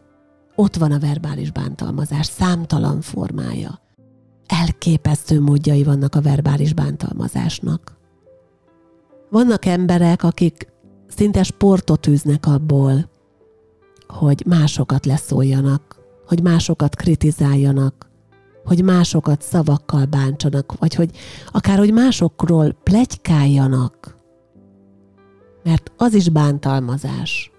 ott 0.56 0.76
van 0.76 0.92
a 0.92 1.00
verbális 1.00 1.52
bántalmazás, 1.52 2.26
számtalan 2.26 3.02
formája. 3.02 3.80
Elképesztő 4.46 5.42
módjai 5.42 5.84
vannak 5.84 6.16
a 6.16 6.22
verbális 6.22 6.74
bántalmazásnak. 6.74 7.98
Vannak 9.30 9.66
emberek, 9.66 10.24
akik 10.24 10.68
szinte 11.08 11.44
sportot 11.44 12.08
űznek 12.08 12.46
abból, 12.46 13.10
hogy 14.08 14.44
másokat 14.48 15.06
leszóljanak, 15.06 16.00
hogy 16.28 16.42
másokat 16.42 16.96
kritizáljanak, 16.96 18.10
hogy 18.66 18.84
másokat 18.84 19.42
szavakkal 19.42 20.06
bántsanak, 20.06 20.78
vagy 20.80 20.96
hogy 20.96 21.12
akár 21.52 21.78
hogy 21.78 21.94
másokról 21.94 22.72
plegykáljanak. 22.84 24.20
Mert 25.64 25.92
az 25.98 26.14
is 26.14 26.30
bántalmazás, 26.30 27.52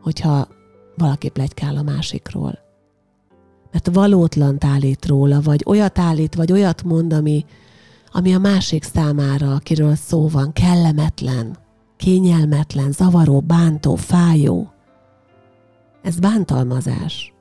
hogyha 0.00 0.48
valaki 0.96 1.28
plegykál 1.28 1.76
a 1.76 1.82
másikról. 1.82 2.58
Mert 3.72 3.88
valótlan 3.92 4.56
állít 4.60 5.06
róla, 5.06 5.40
vagy 5.40 5.62
olyat 5.66 5.98
állít, 5.98 6.34
vagy 6.34 6.52
olyat 6.52 6.82
mond, 6.82 7.12
ami, 7.12 7.44
ami 8.12 8.34
a 8.34 8.38
másik 8.38 8.82
számára, 8.82 9.54
akiről 9.54 9.94
szó 9.94 10.28
van, 10.28 10.52
kellemetlen, 10.52 11.56
kényelmetlen, 11.96 12.92
zavaró, 12.92 13.40
bántó, 13.40 13.94
fájó. 13.94 14.72
Ez 16.02 16.18
bántalmazás. 16.18 17.34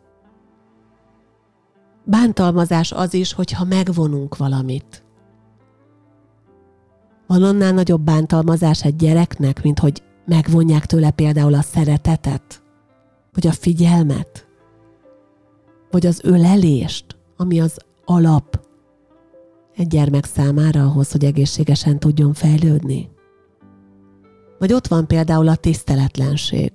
Bántalmazás 2.04 2.92
az 2.92 3.14
is, 3.14 3.34
hogyha 3.34 3.66
megvonunk 3.66 4.38
valamit. 4.38 5.04
Van 7.32 7.44
annál 7.44 7.72
nagyobb 7.74 8.02
bántalmazás 8.02 8.84
egy 8.84 8.96
gyereknek, 8.96 9.64
mint 9.64 9.80
hogy 9.80 10.04
megvonják 10.26 10.86
tőle 10.86 11.12
például 11.12 11.54
a 11.54 11.62
szeretetet, 11.62 12.64
vagy 13.34 13.48
a 13.48 13.52
figyelmet, 13.52 14.48
vagy 15.92 16.06
az 16.06 16.20
ölelést, 16.24 17.06
ami 17.38 17.60
az 17.60 17.78
alap 18.06 18.60
egy 19.76 19.88
gyermek 19.88 20.26
számára 20.26 20.84
ahhoz, 20.84 21.12
hogy 21.12 21.26
egészségesen 21.26 22.00
tudjon 22.00 22.34
fejlődni. 22.34 23.10
Vagy 24.60 24.74
ott 24.74 24.88
van 24.88 25.08
például 25.08 25.48
a 25.48 25.56
tiszteletlenség. 25.56 26.72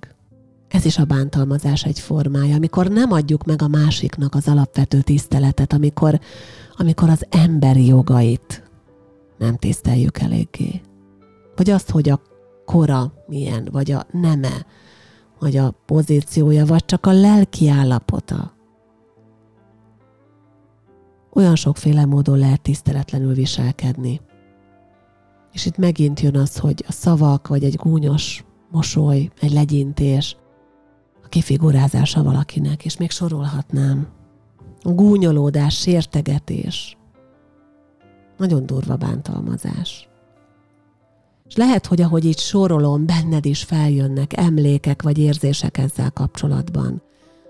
Ez 0.67 0.85
is 0.85 0.97
a 0.97 1.05
bántalmazás 1.05 1.85
egy 1.85 1.99
formája, 1.99 2.55
amikor 2.55 2.87
nem 2.87 3.11
adjuk 3.11 3.45
meg 3.45 3.61
a 3.61 3.67
másiknak 3.67 4.35
az 4.35 4.47
alapvető 4.47 5.01
tiszteletet, 5.01 5.73
amikor, 5.73 6.19
amikor 6.77 7.09
az 7.09 7.25
emberi 7.29 7.85
jogait 7.85 8.66
nem 9.37 9.55
tiszteljük 9.55 10.19
eléggé. 10.19 10.81
Vagy 11.55 11.69
azt, 11.69 11.89
hogy 11.89 12.09
a 12.09 12.21
kora 12.65 13.13
milyen, 13.27 13.67
vagy 13.71 13.91
a 13.91 14.05
neme, 14.11 14.65
vagy 15.39 15.57
a 15.57 15.71
pozíciója, 15.85 16.65
vagy 16.65 16.85
csak 16.85 17.05
a 17.05 17.11
lelki 17.11 17.69
állapota. 17.69 18.55
Olyan 21.33 21.55
sokféle 21.55 22.05
módon 22.05 22.37
lehet 22.37 22.61
tiszteletlenül 22.61 23.33
viselkedni. 23.33 24.21
És 25.51 25.65
itt 25.65 25.77
megint 25.77 26.19
jön 26.19 26.35
az, 26.35 26.57
hogy 26.57 26.83
a 26.87 26.91
szavak, 26.91 27.47
vagy 27.47 27.63
egy 27.63 27.75
gúnyos 27.75 28.45
mosoly, 28.71 29.29
egy 29.39 29.51
legyintés, 29.51 30.37
a 31.23 31.27
kifigurázása 31.27 32.23
valakinek, 32.23 32.85
és 32.85 32.97
még 32.97 33.11
sorolhatnám. 33.11 34.07
A 34.81 34.91
gúnyolódás, 34.91 35.79
sértegetés. 35.79 36.96
Nagyon 38.37 38.65
durva 38.65 38.95
bántalmazás. 38.95 40.09
És 41.47 41.55
lehet, 41.55 41.85
hogy 41.85 42.01
ahogy 42.01 42.25
így 42.25 42.39
sorolom, 42.39 43.05
benned 43.05 43.45
is 43.45 43.63
feljönnek 43.63 44.37
emlékek 44.37 45.01
vagy 45.01 45.17
érzések 45.17 45.77
ezzel 45.77 46.11
kapcsolatban. 46.11 47.01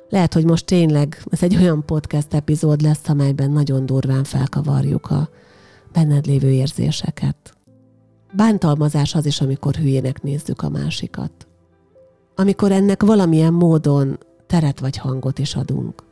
Lehet, 0.09 0.33
hogy 0.33 0.45
most 0.45 0.65
tényleg 0.65 1.23
ez 1.29 1.43
egy 1.43 1.55
olyan 1.55 1.85
podcast 1.85 2.33
epizód 2.33 2.81
lesz, 2.81 3.09
amelyben 3.09 3.51
nagyon 3.51 3.85
durván 3.85 4.23
felkavarjuk 4.23 5.11
a 5.11 5.29
benned 5.91 6.25
lévő 6.25 6.51
érzéseket. 6.51 7.57
Bántalmazás 8.33 9.15
az 9.15 9.25
is, 9.25 9.41
amikor 9.41 9.75
hülyének 9.75 10.21
nézzük 10.21 10.61
a 10.61 10.69
másikat 10.69 11.47
amikor 12.39 12.71
ennek 12.71 13.03
valamilyen 13.03 13.53
módon 13.53 14.17
teret 14.47 14.79
vagy 14.79 14.97
hangot 14.97 15.39
is 15.39 15.55
adunk. 15.55 16.03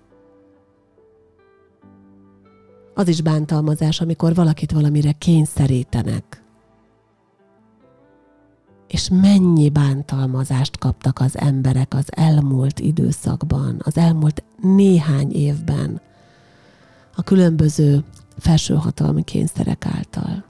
Az 2.98 3.08
is 3.08 3.22
bántalmazás, 3.22 4.02
amikor 4.02 4.36
valakit 4.36 4.72
valamire 4.72 5.12
kényszerítenek. 5.12 6.44
És 8.88 9.10
mennyi 9.10 9.70
bántalmazást 9.70 10.78
kaptak 10.78 11.20
az 11.20 11.38
emberek 11.38 11.94
az 11.94 12.06
elmúlt 12.10 12.80
időszakban, 12.80 13.82
az 13.84 13.98
elmúlt 13.98 14.44
néhány 14.62 15.32
évben 15.32 16.02
a 17.16 17.24
különböző 17.24 18.04
felsőhatalmi 18.38 19.24
kényszerek 19.24 19.86
által. 19.86 20.46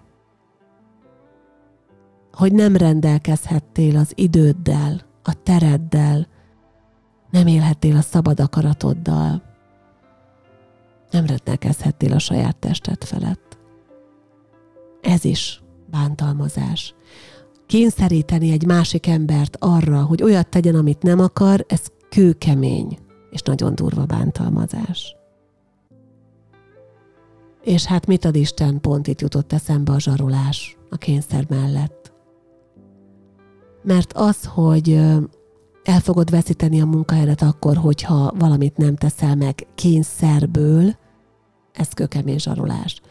Hogy 2.32 2.54
nem 2.54 2.76
rendelkezhettél 2.76 3.98
az 3.98 4.12
időddel, 4.16 5.02
a 5.24 5.44
tereddel, 5.44 6.28
nem 7.30 7.48
élhettél 7.48 7.96
a 7.96 8.02
szabad 8.02 8.40
akaratoddal, 8.40 9.55
nem 11.16 11.26
rendelkezhettél 11.26 12.14
a 12.14 12.20
saját 12.20 12.58
tested 12.58 13.04
felett. 13.04 13.58
Ez 15.02 15.24
is 15.26 15.62
bántalmazás. 15.92 16.96
Kényszeríteni 17.66 18.52
egy 18.52 18.66
másik 18.66 19.08
embert 19.08 19.58
arra, 19.60 20.04
hogy 20.04 20.24
olyat 20.24 20.50
tegyen, 20.50 20.76
amit 20.76 21.02
nem 21.02 21.20
akar, 21.20 21.66
ez 21.68 21.82
kőkemény 22.10 22.98
és 23.30 23.42
nagyon 23.42 23.76
durva 23.76 24.06
bántalmazás. 24.06 25.16
És 27.64 27.86
hát 27.86 28.06
mit 28.06 28.26
ad 28.26 28.36
Isten, 28.36 28.82
pont 28.82 29.08
itt 29.08 29.22
jutott 29.22 29.54
eszembe 29.54 29.92
a 29.92 30.00
zsarolás 30.00 30.78
a 30.90 30.98
kényszer 30.98 31.46
mellett 31.50 32.14
mert 33.86 34.14
az, 34.14 34.46
hogy 34.46 34.90
el 35.84 36.00
fogod 36.00 36.30
veszíteni 36.30 36.82
a 36.82 36.86
munkahelyedet 36.86 37.42
akkor, 37.42 37.78
hogyha 37.78 38.34
valamit 38.38 38.78
nem 38.78 38.96
teszel 38.96 39.36
meg 39.36 39.68
kényszerből, 39.76 40.96
ez 41.78 41.88
kökemény 41.94 42.40
zsarolás. 42.40 43.02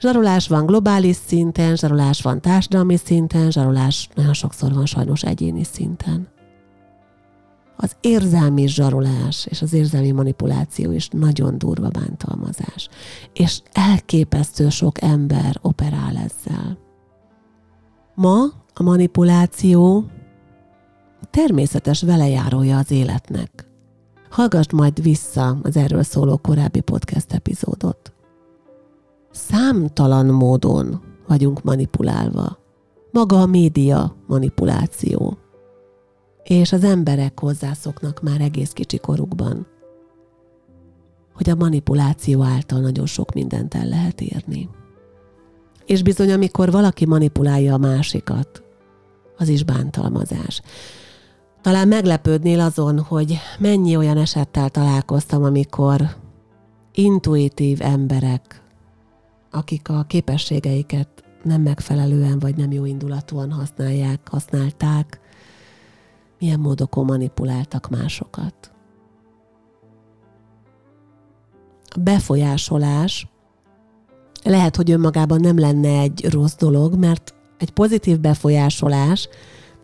Zsarolás 0.00 0.48
van 0.48 0.66
globális 0.66 1.16
szinten, 1.26 1.76
zsarolás 1.76 2.22
van 2.22 2.40
társadalmi 2.40 2.96
szinten, 2.96 3.50
zsarolás 3.50 4.08
nagyon 4.14 4.32
sokszor 4.34 4.72
van 4.72 4.86
sajnos 4.86 5.22
egyéni 5.22 5.64
szinten. 5.64 6.28
Az 7.76 7.96
érzelmi 8.00 8.68
zsarolás 8.68 9.46
és 9.50 9.62
az 9.62 9.72
érzelmi 9.72 10.10
manipuláció 10.10 10.92
is 10.92 11.08
nagyon 11.08 11.58
durva 11.58 11.88
bántalmazás. 11.88 12.88
És 13.32 13.60
elképesztő 13.72 14.68
sok 14.68 15.02
ember 15.02 15.58
operál 15.62 16.16
ezzel. 16.16 16.78
Ma 18.14 18.42
a 18.74 18.82
manipuláció 18.82 20.04
természetes 21.30 22.02
velejárója 22.02 22.78
az 22.78 22.90
életnek. 22.90 23.68
Hallgassd 24.30 24.72
majd 24.72 25.02
vissza 25.02 25.58
az 25.62 25.76
erről 25.76 26.02
szóló 26.02 26.36
korábbi 26.36 26.80
podcast 26.80 27.32
epizódot. 27.32 28.13
Számtalan 29.34 30.26
módon 30.26 31.00
vagyunk 31.26 31.62
manipulálva. 31.62 32.58
Maga 33.10 33.40
a 33.40 33.46
média 33.46 34.16
manipuláció. 34.26 35.38
És 36.42 36.72
az 36.72 36.84
emberek 36.84 37.40
hozzászoknak 37.40 38.22
már 38.22 38.40
egész 38.40 38.70
kicsi 38.70 38.98
korukban, 38.98 39.66
hogy 41.32 41.50
a 41.50 41.54
manipuláció 41.54 42.42
által 42.42 42.80
nagyon 42.80 43.06
sok 43.06 43.34
mindent 43.34 43.74
el 43.74 43.86
lehet 43.86 44.20
érni. 44.20 44.68
És 45.86 46.02
bizony, 46.02 46.32
amikor 46.32 46.70
valaki 46.70 47.06
manipulálja 47.06 47.74
a 47.74 47.78
másikat, 47.78 48.62
az 49.36 49.48
is 49.48 49.64
bántalmazás. 49.64 50.62
Talán 51.62 51.88
meglepődnél 51.88 52.60
azon, 52.60 53.00
hogy 53.00 53.38
mennyi 53.58 53.96
olyan 53.96 54.16
esettel 54.16 54.68
találkoztam, 54.68 55.44
amikor 55.44 56.16
intuitív 56.92 57.80
emberek, 57.82 58.62
akik 59.54 59.88
a 59.88 60.04
képességeiket 60.06 61.08
nem 61.42 61.62
megfelelően 61.62 62.38
vagy 62.38 62.56
nem 62.56 62.72
jó 62.72 62.84
indulatúan 62.84 63.52
használják, 63.52 64.28
használták, 64.28 65.20
milyen 66.38 66.60
módokon 66.60 67.04
manipuláltak 67.04 67.90
másokat. 67.90 68.72
A 71.88 71.98
befolyásolás 72.00 73.28
lehet, 74.42 74.76
hogy 74.76 74.90
önmagában 74.90 75.40
nem 75.40 75.58
lenne 75.58 75.98
egy 75.98 76.26
rossz 76.30 76.56
dolog, 76.56 76.94
mert 76.94 77.34
egy 77.58 77.70
pozitív 77.70 78.20
befolyásolás 78.20 79.28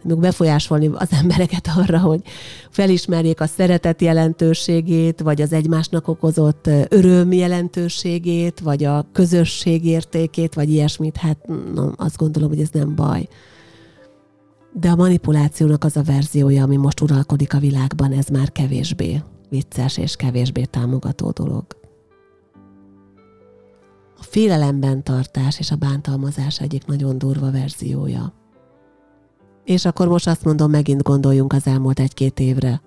tudjuk 0.00 0.20
befolyásolni 0.20 0.90
az 0.94 1.08
embereket 1.10 1.68
arra, 1.76 1.98
hogy 1.98 2.22
felismerjék 2.70 3.40
a 3.40 3.46
szeretet 3.46 4.02
jelentőségét, 4.02 5.20
vagy 5.20 5.42
az 5.42 5.52
egymásnak 5.52 6.08
okozott 6.08 6.70
öröm 6.88 7.32
jelentőségét, 7.32 8.60
vagy 8.60 8.84
a 8.84 9.06
közösség 9.12 9.84
értékét, 9.84 10.54
vagy 10.54 10.70
ilyesmit, 10.70 11.16
hát 11.16 11.46
no, 11.74 11.90
azt 11.96 12.16
gondolom, 12.16 12.48
hogy 12.48 12.60
ez 12.60 12.70
nem 12.72 12.94
baj. 12.94 13.28
De 14.72 14.90
a 14.90 14.96
manipulációnak 14.96 15.84
az 15.84 15.96
a 15.96 16.02
verziója, 16.02 16.62
ami 16.62 16.76
most 16.76 17.00
uralkodik 17.00 17.54
a 17.54 17.58
világban, 17.58 18.12
ez 18.12 18.26
már 18.26 18.52
kevésbé 18.52 19.22
vicces 19.48 19.96
és 19.96 20.16
kevésbé 20.16 20.64
támogató 20.64 21.30
dolog. 21.30 21.64
A 24.18 24.22
félelemben 24.22 25.02
tartás 25.02 25.58
és 25.58 25.70
a 25.70 25.76
bántalmazás 25.76 26.60
egyik 26.60 26.86
nagyon 26.86 27.18
durva 27.18 27.50
verziója. 27.50 28.39
És 29.64 29.84
akkor 29.84 30.08
most 30.08 30.26
azt 30.26 30.44
mondom, 30.44 30.70
megint 30.70 31.02
gondoljunk 31.02 31.52
az 31.52 31.66
elmúlt 31.66 32.00
egy-két 32.00 32.40
évre. 32.40 32.80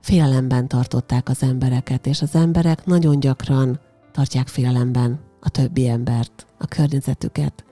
Félelemben 0.00 0.68
tartották 0.68 1.28
az 1.28 1.42
embereket, 1.42 2.06
és 2.06 2.22
az 2.22 2.34
emberek 2.34 2.86
nagyon 2.86 3.20
gyakran 3.20 3.80
tartják 4.12 4.48
félelemben 4.48 5.20
a 5.40 5.48
többi 5.48 5.88
embert, 5.88 6.46
a 6.58 6.66
környezetüket. 6.66 7.64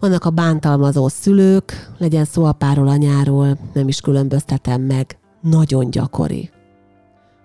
Vannak 0.00 0.24
a 0.24 0.30
bántalmazó 0.30 1.08
szülők, 1.08 1.90
legyen 1.98 2.24
szó 2.24 2.44
apáról, 2.44 2.88
anyáról, 2.88 3.58
nem 3.72 3.88
is 3.88 4.00
különböztetem 4.00 4.82
meg, 4.82 5.18
nagyon 5.40 5.90
gyakori. 5.90 6.50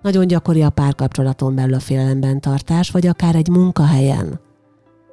Nagyon 0.01 0.27
gyakori 0.27 0.61
a 0.61 0.69
párkapcsolaton 0.69 1.55
belül 1.55 1.73
a 1.73 1.79
félelemben 1.79 2.41
tartás, 2.41 2.91
vagy 2.91 3.07
akár 3.07 3.35
egy 3.35 3.49
munkahelyen– 3.49 4.39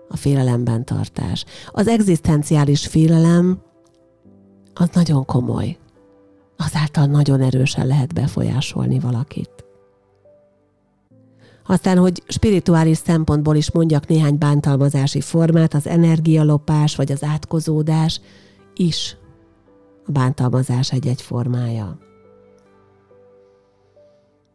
a 0.08 0.16
félelemben 0.16 0.84
tartás. 0.84 1.44
Az 1.70 1.88
egzisztenciális 1.88 2.86
félelem 2.86 3.62
az 4.74 4.88
nagyon 4.92 5.24
komoly. 5.24 5.78
Azáltal 6.56 7.06
nagyon 7.06 7.40
erősen 7.40 7.86
lehet 7.86 8.14
befolyásolni 8.14 8.98
valakit. 8.98 9.50
Aztán, 11.66 11.98
hogy 11.98 12.22
spirituális 12.26 12.96
szempontból 12.96 13.56
is 13.56 13.72
mondjak 13.72 14.06
néhány 14.06 14.38
bántalmazási 14.38 15.20
formát, 15.20 15.74
az 15.74 15.86
energialopás 15.86 16.96
vagy 16.96 17.12
az 17.12 17.24
átkozódás 17.24 18.20
is 18.74 19.16
a 20.06 20.10
bántalmazás 20.12 20.92
egy-egy 20.92 21.22
formája. 21.22 21.98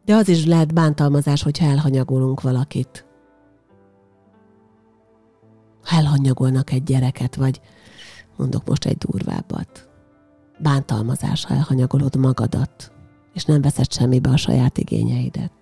De 0.04 0.14
az 0.14 0.28
is 0.28 0.44
lehet 0.44 0.74
bántalmazás, 0.74 1.42
hogyha 1.42 1.66
elhanyagolunk 1.66 2.40
valakit 2.40 3.04
ha 5.84 5.96
elhanyagolnak 5.96 6.72
egy 6.72 6.82
gyereket, 6.82 7.34
vagy 7.36 7.60
mondok 8.36 8.68
most 8.68 8.84
egy 8.84 8.96
durvábbat. 8.96 9.88
Bántalmazás, 10.58 11.44
ha 11.44 11.54
elhanyagolod 11.54 12.16
magadat, 12.16 12.92
és 13.32 13.44
nem 13.44 13.60
veszed 13.60 13.92
semmibe 13.92 14.30
a 14.30 14.36
saját 14.36 14.78
igényeidet. 14.78 15.52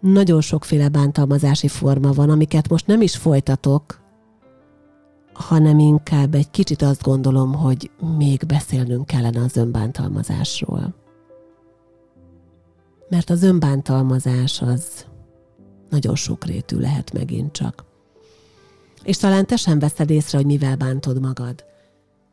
Nagyon 0.00 0.40
sokféle 0.40 0.88
bántalmazási 0.88 1.68
forma 1.68 2.12
van, 2.12 2.30
amiket 2.30 2.68
most 2.68 2.86
nem 2.86 3.00
is 3.00 3.16
folytatok, 3.16 4.00
hanem 5.32 5.78
inkább 5.78 6.34
egy 6.34 6.50
kicsit 6.50 6.82
azt 6.82 7.02
gondolom, 7.02 7.54
hogy 7.54 7.90
még 8.16 8.42
beszélnünk 8.46 9.06
kellene 9.06 9.40
az 9.40 9.56
önbántalmazásról. 9.56 10.94
Mert 13.08 13.30
az 13.30 13.42
önbántalmazás 13.42 14.62
az 14.62 15.06
nagyon 15.90 16.14
sokrétű 16.14 16.78
lehet 16.78 17.12
megint 17.12 17.52
csak. 17.52 17.84
És 19.02 19.16
talán 19.16 19.46
te 19.46 19.56
sem 19.56 19.78
veszed 19.78 20.10
észre, 20.10 20.38
hogy 20.38 20.46
mivel 20.46 20.76
bántod 20.76 21.20
magad. 21.20 21.64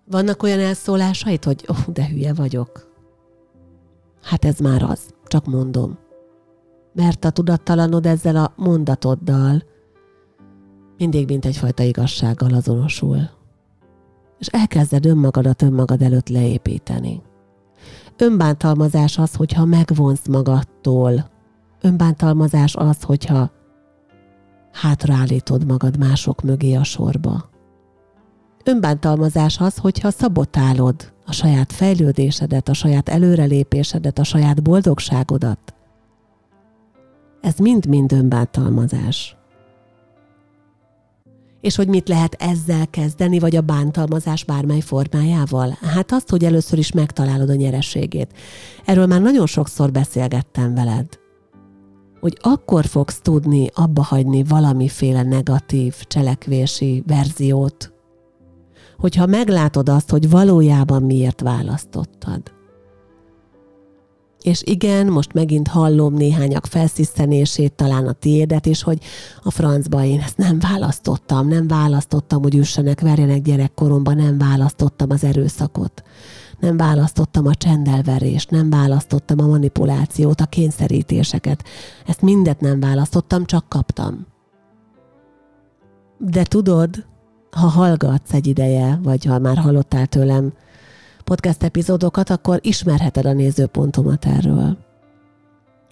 Vannak 0.05 0.43
olyan 0.43 0.59
elszólásait, 0.59 1.43
hogy 1.43 1.65
ó, 1.69 1.73
oh, 1.73 1.93
de 1.93 2.07
hülye 2.07 2.33
vagyok. 2.33 2.91
Hát 4.21 4.45
ez 4.45 4.57
már 4.57 4.83
az, 4.83 4.99
csak 5.25 5.45
mondom. 5.45 5.97
Mert 6.93 7.25
a 7.25 7.29
tudattalanod 7.29 8.05
ezzel 8.05 8.35
a 8.35 8.53
mondatoddal 8.55 9.63
mindig 10.97 11.27
mint 11.27 11.45
egyfajta 11.45 11.83
igazsággal 11.83 12.53
azonosul. 12.53 13.29
És 14.39 14.47
elkezded 14.47 15.05
önmagadat 15.05 15.61
önmagad 15.61 16.01
előtt 16.01 16.29
leépíteni. 16.29 17.21
Önbántalmazás 18.17 19.17
az, 19.17 19.35
hogyha 19.35 19.65
megvonsz 19.65 20.27
magadtól 20.27 21.31
Önbántalmazás 21.85 22.75
az, 22.75 23.01
hogyha 23.01 23.51
hátraállítod 24.71 25.65
magad 25.65 25.97
mások 25.97 26.41
mögé 26.41 26.75
a 26.75 26.83
sorba. 26.83 27.49
Önbántalmazás 28.63 29.59
az, 29.59 29.77
hogyha 29.77 30.11
szabotálod 30.11 31.13
a 31.25 31.31
saját 31.31 31.71
fejlődésedet, 31.71 32.69
a 32.69 32.73
saját 32.73 33.09
előrelépésedet, 33.09 34.19
a 34.19 34.23
saját 34.23 34.61
boldogságodat. 34.61 35.73
Ez 37.41 37.57
mind-mind 37.57 38.11
önbántalmazás. 38.11 39.37
És 41.61 41.75
hogy 41.75 41.87
mit 41.87 42.07
lehet 42.07 42.33
ezzel 42.39 42.87
kezdeni, 42.87 43.39
vagy 43.39 43.55
a 43.55 43.61
bántalmazás 43.61 44.43
bármely 44.43 44.79
formájával? 44.79 45.77
Hát 45.81 46.11
azt, 46.11 46.29
hogy 46.29 46.43
először 46.43 46.79
is 46.79 46.91
megtalálod 46.91 47.49
a 47.49 47.55
nyereségét. 47.55 48.33
Erről 48.85 49.05
már 49.05 49.21
nagyon 49.21 49.45
sokszor 49.45 49.91
beszélgettem 49.91 50.73
veled 50.73 51.21
hogy 52.23 52.37
akkor 52.41 52.85
fogsz 52.85 53.19
tudni 53.21 53.69
abba 53.73 54.03
hagyni 54.03 54.43
valamiféle 54.43 55.23
negatív 55.23 55.95
cselekvési 56.07 57.03
verziót, 57.07 57.93
hogyha 58.97 59.25
meglátod 59.25 59.89
azt, 59.89 60.09
hogy 60.09 60.29
valójában 60.29 61.03
miért 61.03 61.41
választottad. 61.41 62.41
És 64.41 64.61
igen, 64.65 65.07
most 65.07 65.33
megint 65.33 65.67
hallom 65.67 66.13
néhányak 66.13 66.65
felsziszenését, 66.65 67.73
talán 67.73 68.07
a 68.07 68.13
tiédet 68.13 68.65
is, 68.65 68.83
hogy 68.83 68.99
a 69.43 69.51
francba 69.51 70.03
én 70.03 70.19
ezt 70.19 70.37
nem 70.37 70.59
választottam, 70.59 71.47
nem 71.47 71.67
választottam, 71.67 72.41
hogy 72.41 72.55
üssenek, 72.55 73.01
verjenek 73.01 73.41
gyerekkoromban, 73.41 74.15
nem 74.15 74.37
választottam 74.37 75.09
az 75.09 75.23
erőszakot 75.23 76.03
nem 76.59 76.77
választottam 76.77 77.47
a 77.47 77.55
csendelverést, 77.55 78.49
nem 78.49 78.69
választottam 78.69 79.39
a 79.39 79.47
manipulációt, 79.47 80.41
a 80.41 80.45
kényszerítéseket. 80.45 81.63
Ezt 82.05 82.21
mindet 82.21 82.59
nem 82.59 82.79
választottam, 82.79 83.45
csak 83.45 83.69
kaptam. 83.69 84.25
De 86.17 86.43
tudod, 86.43 87.05
ha 87.51 87.67
hallgatsz 87.67 88.33
egy 88.33 88.47
ideje, 88.47 88.99
vagy 89.03 89.25
ha 89.25 89.39
már 89.39 89.57
hallottál 89.57 90.07
tőlem 90.07 90.53
podcast 91.23 91.63
epizódokat, 91.63 92.29
akkor 92.29 92.59
ismerheted 92.61 93.25
a 93.25 93.33
nézőpontomat 93.33 94.25
erről. 94.25 94.77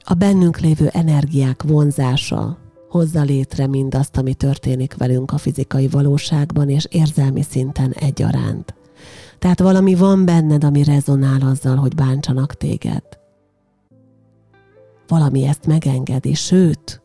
A 0.04 0.13
bennünk 0.13 0.60
lévő 0.60 0.88
energiák 0.88 1.63
vonzása 1.63 2.58
hozza 2.89 3.21
létre 3.21 3.67
mindazt, 3.67 4.17
ami 4.17 4.34
történik 4.34 4.97
velünk 4.97 5.32
a 5.32 5.38
fizikai 5.38 5.88
valóságban 5.88 6.69
és 6.69 6.88
érzelmi 6.89 7.41
szinten 7.41 7.91
egyaránt. 7.91 8.74
Tehát 9.41 9.60
valami 9.60 9.95
van 9.95 10.25
benned, 10.25 10.63
ami 10.63 10.84
rezonál 10.84 11.41
azzal, 11.41 11.75
hogy 11.75 11.95
bántsanak 11.95 12.54
téged. 12.54 13.04
Valami 15.08 15.45
ezt 15.45 15.67
megengedi, 15.67 16.34
sőt, 16.34 17.01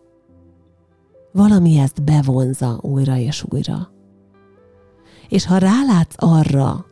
valami 1.32 1.78
ezt 1.78 2.04
bevonza 2.04 2.78
újra 2.82 3.16
és 3.16 3.44
újra. 3.48 3.90
És 5.28 5.46
ha 5.46 5.58
rálátsz 5.58 6.14
arra, 6.16 6.86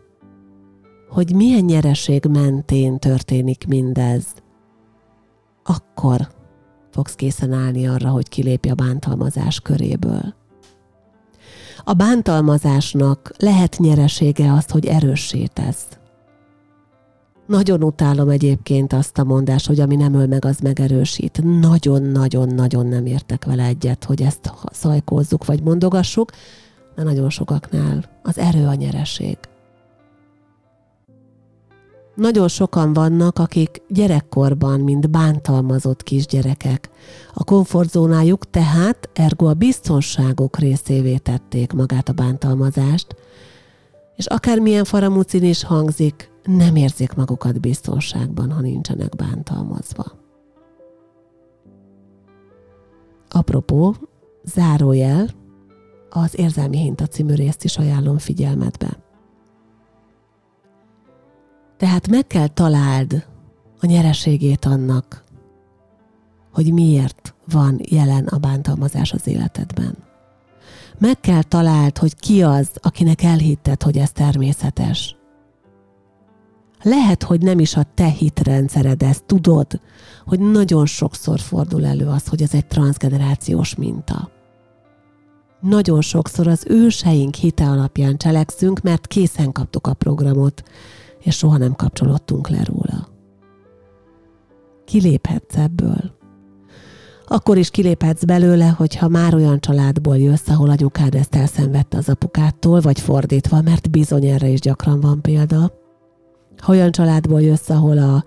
hogy 1.09 1.35
milyen 1.35 1.65
nyereség 1.65 2.25
mentén 2.25 2.99
történik 2.99 3.67
mindez, 3.67 4.35
akkor 5.65 6.29
fogsz 6.91 7.15
készen 7.15 7.53
állni 7.53 7.87
arra, 7.87 8.09
hogy 8.09 8.29
kilépj 8.29 8.69
a 8.69 8.75
bántalmazás 8.75 9.61
köréből. 9.61 10.35
A 11.85 11.93
bántalmazásnak 11.93 13.33
lehet 13.39 13.79
nyeresége 13.79 14.53
az, 14.53 14.71
hogy 14.71 14.87
erőssé 14.87 15.47
tesz. 15.47 15.87
Nagyon 17.47 17.83
utálom 17.83 18.29
egyébként 18.29 18.93
azt 18.93 19.19
a 19.19 19.25
mondást, 19.25 19.67
hogy 19.67 19.81
ami 19.81 19.97
nem 19.97 20.15
öl 20.15 20.27
meg, 20.27 20.45
az 20.45 20.59
megerősít. 20.59 21.41
Nagyon-nagyon-nagyon 21.61 22.87
nem 22.87 23.07
értek 23.07 23.45
vele 23.45 23.65
egyet, 23.65 24.05
hogy 24.05 24.23
ezt 24.23 24.53
szajkózzuk 24.73 25.45
vagy 25.45 25.63
mondogassuk, 25.63 26.31
de 26.95 27.03
nagyon 27.03 27.31
sokaknál 27.31 28.05
az 28.23 28.39
erő 28.39 28.67
a 28.67 28.75
nyereség. 28.75 29.39
Nagyon 32.15 32.49
sokan 32.49 32.93
vannak, 32.93 33.39
akik 33.39 33.83
gyerekkorban, 33.89 34.81
mint 34.81 35.11
bántalmazott 35.11 36.03
kisgyerekek, 36.03 36.91
a 37.35 37.45
komfortzónájuk 37.45 38.51
tehát 38.51 39.09
ergo 39.13 39.47
a 39.47 39.55
biztonságok 39.55 40.59
részévé 40.59 41.17
tették 41.17 41.73
magát 41.73 42.09
a 42.09 42.13
bántalmazást, 42.13 43.17
és 44.17 44.27
akármilyen 44.27 44.85
faramucin 44.85 45.43
is 45.43 45.65
hangzik, 45.65 46.31
nem 46.45 46.77
érzik 46.77 47.15
magukat 47.15 47.61
biztonságban, 47.61 48.53
ha 48.53 48.61
nincsenek 48.61 49.17
bántalmazva. 49.17 50.05
Apropó, 53.31 53.95
zárójel, 54.45 55.29
az 56.11 56.39
Érzelmi 56.39 56.77
Hinta 56.77 57.07
című 57.07 57.35
részt 57.35 57.65
is 57.65 57.77
ajánlom 57.79 58.19
figyelmetbe. 58.19 59.04
Tehát 61.77 62.09
meg 62.09 62.27
kell 62.27 62.47
találd 62.47 63.27
a 63.81 63.87
nyereségét 63.87 64.65
annak, 64.65 65.25
hogy 66.53 66.73
miért 66.73 67.35
van 67.51 67.81
jelen 67.91 68.25
a 68.27 68.39
bántalmazás 68.39 69.13
az 69.13 69.27
életedben. 69.27 69.97
Meg 70.99 71.21
kell 71.21 71.43
találd, 71.43 71.99
hogy 71.99 72.17
ki 72.17 72.43
az, 72.43 72.71
akinek 72.75 73.23
elhitted, 73.23 73.83
hogy 73.83 73.99
ez 73.99 74.13
természetes. 74.13 75.17
Lehet, 76.83 77.23
hogy 77.23 77.43
nem 77.43 77.59
is 77.59 77.77
a 77.77 77.87
te 77.95 78.07
hitrendszered 78.07 79.03
ez, 79.03 79.21
tudod, 79.27 79.81
hogy 80.25 80.41
nagyon 80.41 80.87
sokszor 80.87 81.41
fordul 81.41 81.87
elő 81.87 82.07
az, 82.07 82.29
hogy 82.29 82.43
ez 82.43 82.55
egy 82.55 82.67
transgenerációs 82.67 83.75
minta. 83.75 84.31
Nagyon 85.61 86.01
sokszor 86.01 86.47
az 86.47 86.65
őseink 86.69 87.35
hite 87.35 87.65
alapján 87.69 88.17
cselekszünk, 88.17 88.81
mert 88.81 89.07
készen 89.07 89.53
kaptuk 89.53 89.87
a 89.87 89.95
programot, 89.95 90.63
és 91.25 91.37
soha 91.37 91.57
nem 91.57 91.75
kapcsolódtunk 91.75 92.49
le 92.49 92.65
róla. 92.65 93.09
Kiléphetsz 94.85 95.57
ebből. 95.57 96.13
Akkor 97.27 97.57
is 97.57 97.71
kiléphetsz 97.71 98.25
belőle, 98.25 98.67
hogyha 98.67 99.09
már 99.09 99.35
olyan 99.35 99.61
családból 99.61 100.19
jössz, 100.19 100.49
ahol 100.49 100.71
anyukád 100.71 101.15
ezt 101.15 101.35
elszenvedte 101.35 101.97
az 101.97 102.09
apukától, 102.09 102.81
vagy 102.81 103.01
fordítva, 103.01 103.61
mert 103.61 103.91
bizony 103.91 104.25
erre 104.25 104.49
is 104.49 104.61
gyakran 104.61 105.01
van 105.01 105.23
példa. 105.23 105.73
Ha 106.59 106.73
olyan 106.73 106.91
családból 106.91 107.41
jössz, 107.43 107.69
ahol 107.69 107.99
a, 107.99 108.25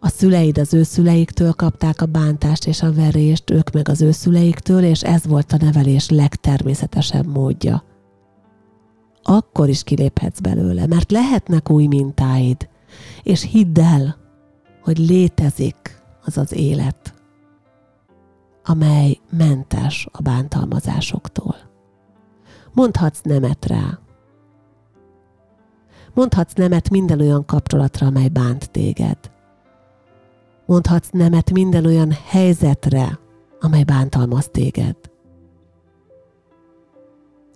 a 0.00 0.08
szüleid 0.08 0.58
az 0.58 0.74
ő 0.74 0.82
szüleiktől 0.82 1.52
kapták 1.52 2.02
a 2.02 2.06
bántást 2.06 2.66
és 2.66 2.82
a 2.82 2.92
verést, 2.92 3.50
ők 3.50 3.70
meg 3.70 3.88
az 3.88 4.02
ő 4.02 4.10
szüleiktől, 4.10 4.82
és 4.82 5.02
ez 5.02 5.26
volt 5.26 5.52
a 5.52 5.56
nevelés 5.60 6.08
legtermészetesebb 6.08 7.26
módja– 7.26 7.82
akkor 9.28 9.68
is 9.68 9.82
kiléphetsz 9.82 10.40
belőle, 10.40 10.86
mert 10.86 11.10
lehetnek 11.10 11.70
új 11.70 11.86
mintáid, 11.86 12.68
és 13.22 13.42
hidd 13.42 13.80
el, 13.80 14.16
hogy 14.82 14.98
létezik 14.98 16.02
az 16.24 16.38
az 16.38 16.52
élet, 16.52 17.14
amely 18.64 19.20
mentes 19.30 20.08
a 20.12 20.22
bántalmazásoktól. 20.22 21.56
Mondhatsz 22.72 23.20
nemet 23.22 23.66
rá. 23.66 23.98
Mondhatsz 26.14 26.54
nemet 26.54 26.90
minden 26.90 27.20
olyan 27.20 27.44
kapcsolatra, 27.44 28.06
amely 28.06 28.28
bánt 28.28 28.70
téged. 28.70 29.18
Mondhatsz 30.66 31.10
nemet 31.10 31.50
minden 31.50 31.86
olyan 31.86 32.12
helyzetre, 32.26 33.18
amely 33.60 33.82
bántalmaz 33.82 34.48
téged. 34.48 34.96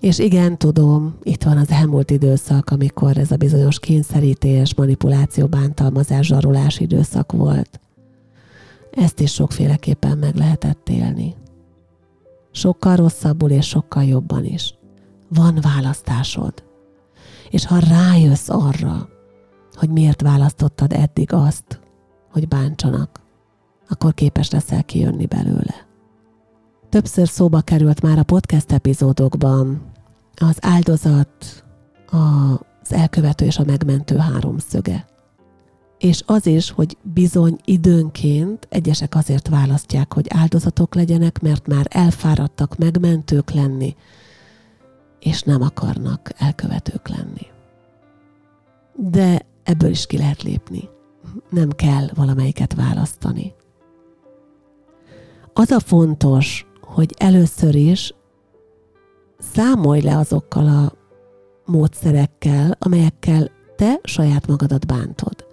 És 0.01 0.19
igen, 0.19 0.59
tudom, 0.59 1.19
itt 1.23 1.43
van 1.43 1.57
az 1.57 1.71
elmúlt 1.71 2.11
időszak, 2.11 2.71
amikor 2.71 3.17
ez 3.17 3.31
a 3.31 3.37
bizonyos 3.37 3.79
kényszerítés, 3.79 4.75
manipuláció, 4.75 5.47
bántalmazás, 5.47 6.27
zsarolás 6.27 6.79
időszak 6.79 7.33
volt. 7.33 7.81
Ezt 8.91 9.21
is 9.21 9.33
sokféleképpen 9.33 10.19
meg 10.19 10.35
lehetett 10.35 10.89
élni. 10.89 11.35
Sokkal 12.51 12.97
rosszabbul 12.97 13.51
és 13.51 13.67
sokkal 13.67 14.05
jobban 14.05 14.45
is. 14.45 14.75
Van 15.29 15.59
választásod. 15.63 16.65
És 17.51 17.67
ha 17.67 17.79
rájössz 17.79 18.49
arra, 18.49 19.09
hogy 19.75 19.91
miért 19.91 20.21
választottad 20.21 20.93
eddig 20.93 21.33
azt, 21.33 21.81
hogy 22.33 22.49
bántsanak, 22.49 23.21
akkor 23.89 24.15
képes 24.15 24.51
leszel 24.51 24.85
kijönni 24.85 25.27
belőle. 25.27 25.90
Többször 26.91 27.29
szóba 27.29 27.61
került 27.61 28.03
már 28.03 28.19
a 28.19 28.23
podcast 28.23 28.73
epizódokban 28.73 29.83
az 30.35 30.57
áldozat, 30.61 31.65
az 32.11 32.93
elkövető 32.93 33.45
és 33.45 33.59
a 33.59 33.65
megmentő 33.65 34.17
háromszöge. 34.17 35.07
És 35.99 36.23
az 36.27 36.47
is, 36.47 36.71
hogy 36.71 36.97
bizony 37.03 37.59
időnként 37.65 38.67
egyesek 38.71 39.15
azért 39.15 39.49
választják, 39.49 40.13
hogy 40.13 40.27
áldozatok 40.29 40.95
legyenek, 40.95 41.41
mert 41.41 41.67
már 41.67 41.87
elfáradtak 41.89 42.79
megmentők 42.79 43.51
lenni, 43.51 43.97
és 45.21 45.43
nem 45.43 45.63
akarnak 45.63 46.31
elkövetők 46.39 47.09
lenni. 47.09 47.47
De 48.95 49.47
ebből 49.63 49.91
is 49.91 50.07
ki 50.07 50.17
lehet 50.19 50.43
lépni. 50.43 50.89
Nem 51.51 51.71
kell 51.71 52.09
valamelyiket 52.15 52.75
választani. 52.75 53.55
Az 55.53 55.71
a 55.71 55.81
fontos, 55.81 56.65
hogy 56.95 57.15
először 57.19 57.75
is 57.75 58.15
számolj 59.39 60.01
le 60.01 60.17
azokkal 60.17 60.67
a 60.67 60.93
módszerekkel, 61.65 62.77
amelyekkel 62.79 63.51
te 63.77 64.01
saját 64.03 64.47
magadat 64.47 64.87
bántod. 64.87 65.45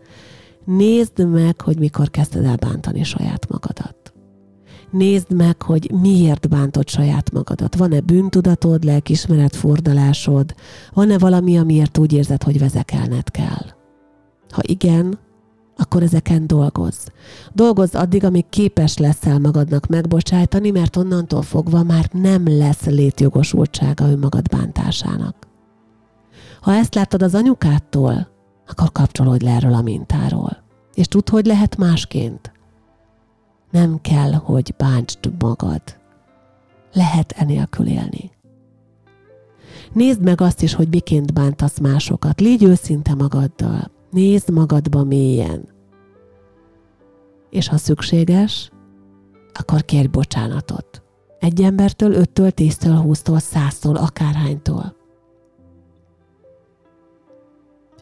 Nézd 0.66 1.28
meg, 1.30 1.62
hogy 1.62 1.80
mikor 1.80 2.10
kezdted 2.10 2.46
el 2.46 2.56
bántani 2.56 3.04
saját 3.04 3.50
magadat. 3.50 4.14
Nézd 4.92 5.34
meg, 5.34 5.62
hogy 5.62 5.92
miért 6.02 6.50
bántod 6.50 6.88
saját 6.88 7.32
magadat. 7.32 7.76
Van-e 7.76 8.00
bűntudatod, 8.00 8.84
lelkismeret, 8.84 9.56
fordalásod? 9.56 10.56
Van-e 10.94 11.18
valami, 11.18 11.58
amiért 11.58 11.98
úgy 11.98 12.14
érzed, 12.14 12.44
hogy 12.44 12.60
vezekelned 12.60 13.32
kell? 13.32 13.66
Ha 14.50 14.62
igen, 14.62 15.20
akkor 15.78 16.04
ezeken 16.04 16.48
dolgozz. 16.48 17.08
Dolgozz 17.54 17.96
addig, 17.96 18.24
amíg 18.24 18.50
képes 18.50 18.98
leszel 18.98 19.40
magadnak 19.40 19.88
megbocsájtani, 19.88 20.72
mert 20.72 20.96
onnantól 20.96 21.42
fogva 21.42 21.84
már 21.84 22.10
nem 22.12 22.44
lesz 22.48 22.86
létjogosultsága 22.86 24.10
önmagad 24.10 24.50
bántásának. 24.50 25.36
Ha 26.62 26.74
ezt 26.74 26.96
láttad 26.96 27.22
az 27.22 27.36
anyukától, 27.36 28.28
akkor 28.68 28.92
kapcsolódj 28.92 29.44
le 29.44 29.52
erről 29.52 29.74
a 29.74 29.82
mintáról. 29.82 30.58
És 30.94 31.08
tudd, 31.08 31.30
hogy 31.30 31.46
lehet 31.46 31.78
másként. 31.78 32.52
Nem 33.72 34.02
kell, 34.02 34.32
hogy 34.32 34.74
bántsd 34.78 35.32
magad. 35.40 35.82
Lehet 36.94 37.32
enélkül 37.32 37.88
élni. 37.88 38.32
Nézd 39.94 40.22
meg 40.22 40.42
azt 40.42 40.62
is, 40.62 40.74
hogy 40.74 40.88
miként 40.90 41.34
bántasz 41.34 41.80
másokat. 41.80 42.40
Légy 42.40 42.64
őszinte 42.64 43.14
magaddal. 43.14 43.92
Nézd 44.12 44.50
magadba 44.50 45.04
mélyen. 45.04 45.70
És 47.50 47.68
ha 47.68 47.78
szükséges, 47.78 48.72
akkor 49.54 49.86
kérj 49.86 50.08
bocsánatot. 50.08 51.02
Egy 51.40 51.62
embertől, 51.62 52.14
öttől, 52.14 52.52
tíztől, 52.52 52.96
húsztól, 52.96 53.40
száztól, 53.40 53.96
akárhánytól. 53.96 54.96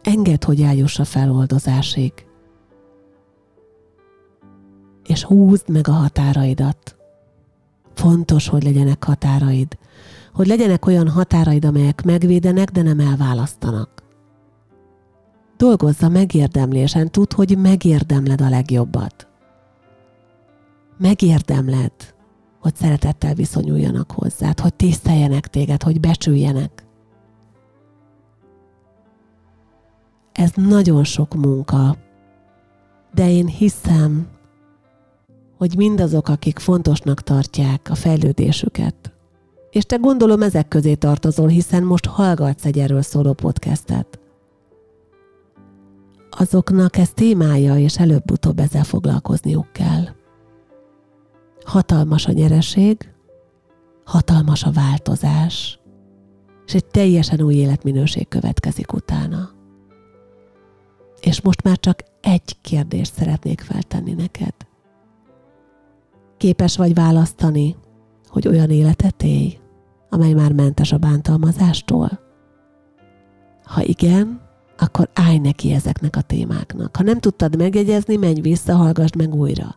Engedd, 0.02 0.44
hogy 0.44 0.62
eljuss 0.62 0.98
a 0.98 1.04
feloldozásig. 1.04 2.12
És 5.04 5.24
húzd 5.24 5.68
meg 5.68 5.88
a 5.88 5.92
határaidat. 5.92 6.96
Fontos, 7.94 8.48
hogy 8.48 8.62
legyenek 8.62 9.04
határaid. 9.04 9.78
Hogy 10.32 10.46
legyenek 10.46 10.86
olyan 10.86 11.08
határaid, 11.08 11.64
amelyek 11.64 12.02
megvédenek, 12.02 12.70
de 12.70 12.82
nem 12.82 13.00
elválasztanak. 13.00 14.05
Dolgozz 15.56 16.02
a 16.02 16.08
megérdemlésen, 16.08 17.10
tudd, 17.10 17.34
hogy 17.34 17.58
megérdemled 17.58 18.40
a 18.40 18.48
legjobbat. 18.48 19.26
Megérdemled, 20.98 21.92
hogy 22.60 22.74
szeretettel 22.74 23.34
viszonyuljanak 23.34 24.10
hozzád, 24.10 24.60
hogy 24.60 24.74
tiszteljenek 24.74 25.46
téged, 25.46 25.82
hogy 25.82 26.00
becsüljenek. 26.00 26.84
Ez 30.32 30.50
nagyon 30.54 31.04
sok 31.04 31.34
munka, 31.34 31.96
de 33.14 33.30
én 33.30 33.46
hiszem, 33.46 34.28
hogy 35.58 35.76
mindazok, 35.76 36.28
akik 36.28 36.58
fontosnak 36.58 37.22
tartják 37.22 37.88
a 37.90 37.94
fejlődésüket, 37.94 39.12
és 39.70 39.84
te 39.84 39.96
gondolom 39.96 40.42
ezek 40.42 40.68
közé 40.68 40.94
tartozol, 40.94 41.48
hiszen 41.48 41.82
most 41.82 42.06
hallgatsz 42.06 42.64
egy 42.64 42.78
erről 42.78 43.02
szóló 43.02 43.32
podcastet, 43.32 44.20
azoknak 46.38 46.96
ez 46.96 47.10
témája, 47.10 47.76
és 47.76 47.98
előbb-utóbb 47.98 48.58
ezzel 48.58 48.84
foglalkozniuk 48.84 49.72
kell. 49.72 50.04
Hatalmas 51.64 52.26
a 52.26 52.32
nyereség, 52.32 53.12
hatalmas 54.04 54.64
a 54.64 54.70
változás, 54.70 55.80
és 56.66 56.74
egy 56.74 56.86
teljesen 56.86 57.40
új 57.40 57.54
életminőség 57.54 58.28
következik 58.28 58.92
utána. 58.92 59.50
És 61.20 61.40
most 61.40 61.62
már 61.62 61.78
csak 61.78 62.02
egy 62.20 62.60
kérdést 62.60 63.14
szeretnék 63.14 63.60
feltenni 63.60 64.12
neked. 64.12 64.54
Képes 66.36 66.76
vagy 66.76 66.94
választani, 66.94 67.76
hogy 68.28 68.48
olyan 68.48 68.70
életet 68.70 69.22
élj, 69.22 69.58
amely 70.10 70.32
már 70.32 70.52
mentes 70.52 70.92
a 70.92 70.98
bántalmazástól? 70.98 72.20
Ha 73.64 73.82
igen, 73.82 74.45
akkor 74.78 75.08
állj 75.14 75.38
neki 75.38 75.72
ezeknek 75.72 76.16
a 76.16 76.20
témáknak. 76.20 76.96
Ha 76.96 77.02
nem 77.02 77.18
tudtad 77.20 77.56
megjegyezni, 77.56 78.16
menj 78.16 78.40
vissza, 78.40 78.74
hallgassd 78.74 79.16
meg 79.16 79.34
újra. 79.34 79.76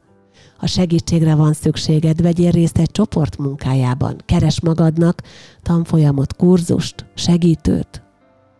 Ha 0.57 0.67
segítségre 0.67 1.35
van 1.35 1.53
szükséged, 1.53 2.21
vegyél 2.21 2.51
részt 2.51 2.77
egy 2.77 2.91
csoport 2.91 3.37
munkájában. 3.37 4.15
Keres 4.25 4.61
magadnak 4.61 5.21
tanfolyamot, 5.61 6.35
kurzust, 6.35 7.05
segítőt, 7.13 8.03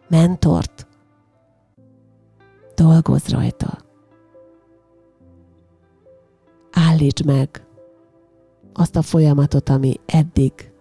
mentort. 0.10 0.88
Dolgozz 2.76 3.28
rajta. 3.28 3.78
Állítsd 6.72 7.26
meg 7.26 7.68
azt 8.74 8.96
a 8.96 9.02
folyamatot, 9.02 9.70
ami 9.70 9.94
eddig 10.06 10.72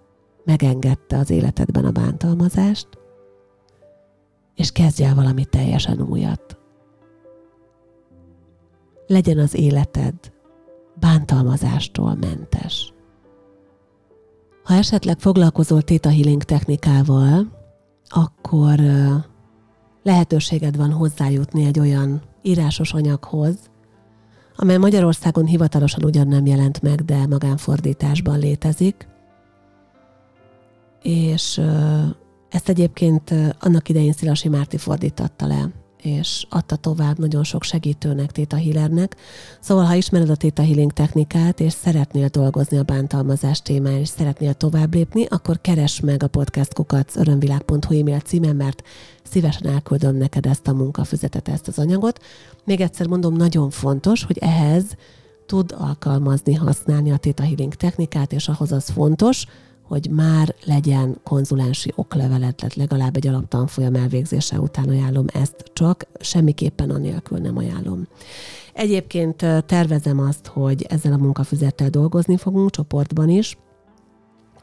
megengedte 0.44 1.18
az 1.18 1.30
életedben 1.30 1.84
a 1.84 1.90
bántalmazást, 1.90 2.88
és 4.58 4.72
kezdj 4.72 5.02
el 5.02 5.14
valami 5.14 5.44
teljesen 5.44 6.00
újat. 6.00 6.58
Legyen 9.06 9.38
az 9.38 9.54
életed 9.54 10.14
bántalmazástól 10.94 12.14
mentes. 12.14 12.92
Ha 14.62 14.74
esetleg 14.74 15.18
foglalkozol 15.18 15.82
Theta 15.82 16.10
Healing 16.10 16.42
technikával, 16.42 17.46
akkor 18.08 18.80
lehetőséged 20.02 20.76
van 20.76 20.92
hozzájutni 20.92 21.64
egy 21.64 21.78
olyan 21.78 22.22
írásos 22.42 22.92
anyaghoz, 22.92 23.56
amely 24.56 24.76
Magyarországon 24.76 25.46
hivatalosan 25.46 26.04
ugyan 26.04 26.28
nem 26.28 26.46
jelent 26.46 26.82
meg, 26.82 27.04
de 27.04 27.26
magánfordításban 27.26 28.38
létezik. 28.38 29.08
És 31.02 31.60
ezt 32.50 32.68
egyébként 32.68 33.34
annak 33.60 33.88
idején 33.88 34.12
Szilasi 34.12 34.48
Márti 34.48 34.76
fordította 34.76 35.46
le, 35.46 35.70
és 36.02 36.46
adta 36.48 36.76
tovább 36.76 37.18
nagyon 37.18 37.44
sok 37.44 37.62
segítőnek, 37.62 38.32
Theta 38.32 38.56
Healernek. 38.56 39.16
Szóval, 39.60 39.84
ha 39.84 39.94
ismered 39.94 40.30
a 40.30 40.36
Theta 40.36 40.62
Healing 40.62 40.92
technikát, 40.92 41.60
és 41.60 41.72
szeretnél 41.72 42.28
dolgozni 42.28 42.78
a 42.78 42.82
bántalmazás 42.82 43.62
témáján, 43.62 44.00
és 44.00 44.08
szeretnél 44.08 44.54
tovább 44.54 44.94
lépni, 44.94 45.24
akkor 45.24 45.60
keres 45.60 46.00
meg 46.00 46.22
a 46.22 46.28
podcastkukat 46.28 47.16
örömvilág.hu 47.16 47.98
e-mail 47.98 48.20
címen, 48.20 48.56
mert 48.56 48.82
szívesen 49.22 49.66
elküldöm 49.66 50.16
neked 50.16 50.46
ezt 50.46 50.68
a 50.68 50.72
munkafüzetet, 50.72 51.48
ezt 51.48 51.68
az 51.68 51.78
anyagot. 51.78 52.22
Még 52.64 52.80
egyszer 52.80 53.06
mondom, 53.06 53.34
nagyon 53.34 53.70
fontos, 53.70 54.24
hogy 54.24 54.38
ehhez 54.38 54.84
tud 55.46 55.74
alkalmazni, 55.78 56.54
használni 56.54 57.10
a 57.10 57.16
Theta 57.16 57.42
Healing 57.42 57.74
technikát, 57.74 58.32
és 58.32 58.48
ahhoz 58.48 58.72
az 58.72 58.88
fontos, 58.88 59.46
hogy 59.88 60.10
már 60.10 60.54
legyen 60.64 61.20
konzulensi 61.24 61.92
okleveled, 61.94 62.54
tehát 62.54 62.74
legalább 62.74 63.16
egy 63.16 63.26
alaptanfolyam 63.26 63.94
elvégzése 63.94 64.60
után 64.60 64.88
ajánlom 64.88 65.26
ezt, 65.32 65.64
csak 65.72 66.06
semmiképpen 66.20 66.90
anélkül 66.90 67.38
nem 67.38 67.56
ajánlom. 67.56 68.06
Egyébként 68.72 69.36
tervezem 69.66 70.18
azt, 70.20 70.46
hogy 70.46 70.82
ezzel 70.88 71.12
a 71.12 71.16
munkafüzettel 71.16 71.88
dolgozni 71.88 72.36
fogunk 72.36 72.70
csoportban 72.70 73.28
is, 73.28 73.56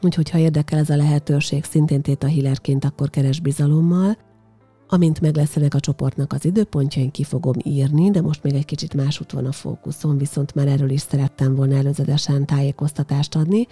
úgyhogy 0.02 0.30
ha 0.30 0.38
érdekel 0.38 0.78
ez 0.78 0.90
a 0.90 0.96
lehetőség, 0.96 1.64
szintén 1.64 2.02
a 2.20 2.26
Hillerként, 2.26 2.84
akkor 2.84 3.10
keres 3.10 3.40
bizalommal. 3.40 4.16
Amint 4.88 5.20
meg 5.20 5.36
lesz 5.36 5.56
a 5.70 5.80
csoportnak 5.80 6.32
az 6.32 6.44
időpontja, 6.44 7.02
én 7.02 7.10
ki 7.10 7.24
fogom 7.24 7.54
írni, 7.62 8.10
de 8.10 8.20
most 8.20 8.42
még 8.42 8.54
egy 8.54 8.64
kicsit 8.64 8.94
másút 8.94 9.32
van 9.32 9.46
a 9.46 9.52
fókuszom, 9.52 10.18
viszont 10.18 10.54
már 10.54 10.68
erről 10.68 10.90
is 10.90 11.00
szerettem 11.00 11.54
volna 11.54 11.76
előzetesen 11.76 12.46
tájékoztatást 12.46 13.34
adni. 13.34 13.66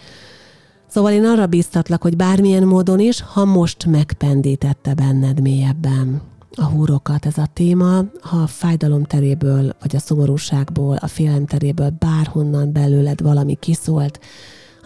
Szóval 0.87 1.13
én 1.13 1.25
arra 1.25 1.47
bíztatlak, 1.47 2.03
hogy 2.03 2.17
bármilyen 2.17 2.63
módon 2.63 3.01
is, 3.01 3.21
ha 3.21 3.45
most 3.45 3.87
megpendítette 3.87 4.95
benned 4.95 5.41
mélyebben 5.41 6.23
a 6.57 6.65
húrokat 6.65 7.27
ez 7.27 7.39
a 7.39 7.49
téma, 7.53 8.05
ha 8.21 8.37
a 8.37 8.47
fájdalom 8.47 9.05
teréből, 9.05 9.75
vagy 9.81 9.97
a 9.97 9.99
szomorúságból, 9.99 10.97
a 10.97 11.07
félelem 11.07 11.47
teréből 11.47 11.91
bárhonnan 11.99 12.73
belőled 12.73 13.21
valami 13.21 13.57
kiszólt, 13.61 14.21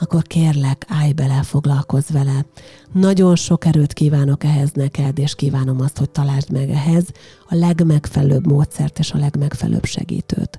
akkor 0.01 0.23
kérlek, 0.23 0.85
állj 0.89 1.13
bele, 1.13 1.43
foglalkozz 1.43 2.11
vele. 2.11 2.45
Nagyon 2.93 3.37
sok 3.37 3.65
erőt 3.65 3.93
kívánok 3.93 4.45
ehhez 4.45 4.71
neked, 4.73 5.19
és 5.19 5.35
kívánom 5.35 5.81
azt, 5.81 5.99
hogy 5.99 6.11
találd 6.11 6.51
meg 6.53 6.71
ehhez 6.71 7.05
a 7.49 7.55
legmegfelelőbb 7.55 8.47
módszert 8.47 8.99
és 8.99 9.13
a 9.13 9.19
legmegfelelőbb 9.19 9.85
segítőt. 9.85 10.59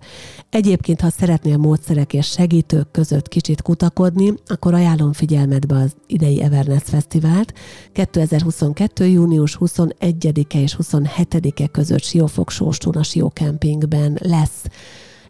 Egyébként, 0.49 1.01
ha 1.01 1.09
szeretnél 1.09 1.57
módszerek 1.57 2.13
és 2.13 2.27
segítők 2.27 2.91
között 2.91 3.27
kicsit 3.27 3.61
kutakodni, 3.61 4.33
akkor 4.47 4.73
ajánlom 4.73 5.13
figyelmetbe 5.13 5.75
az 5.75 5.95
idei 6.07 6.41
Everness 6.41 6.83
Fesztivált. 6.83 7.53
2022. 7.93 9.05
június 9.05 9.57
21-e 9.59 10.59
és 10.59 10.77
27-e 10.81 11.67
között 11.67 12.03
Siófok 12.03 12.49
Sóstón 12.49 12.95
a 12.95 13.03
Sió 13.03 13.27
Campingben 13.27 14.17
lesz 14.21 14.63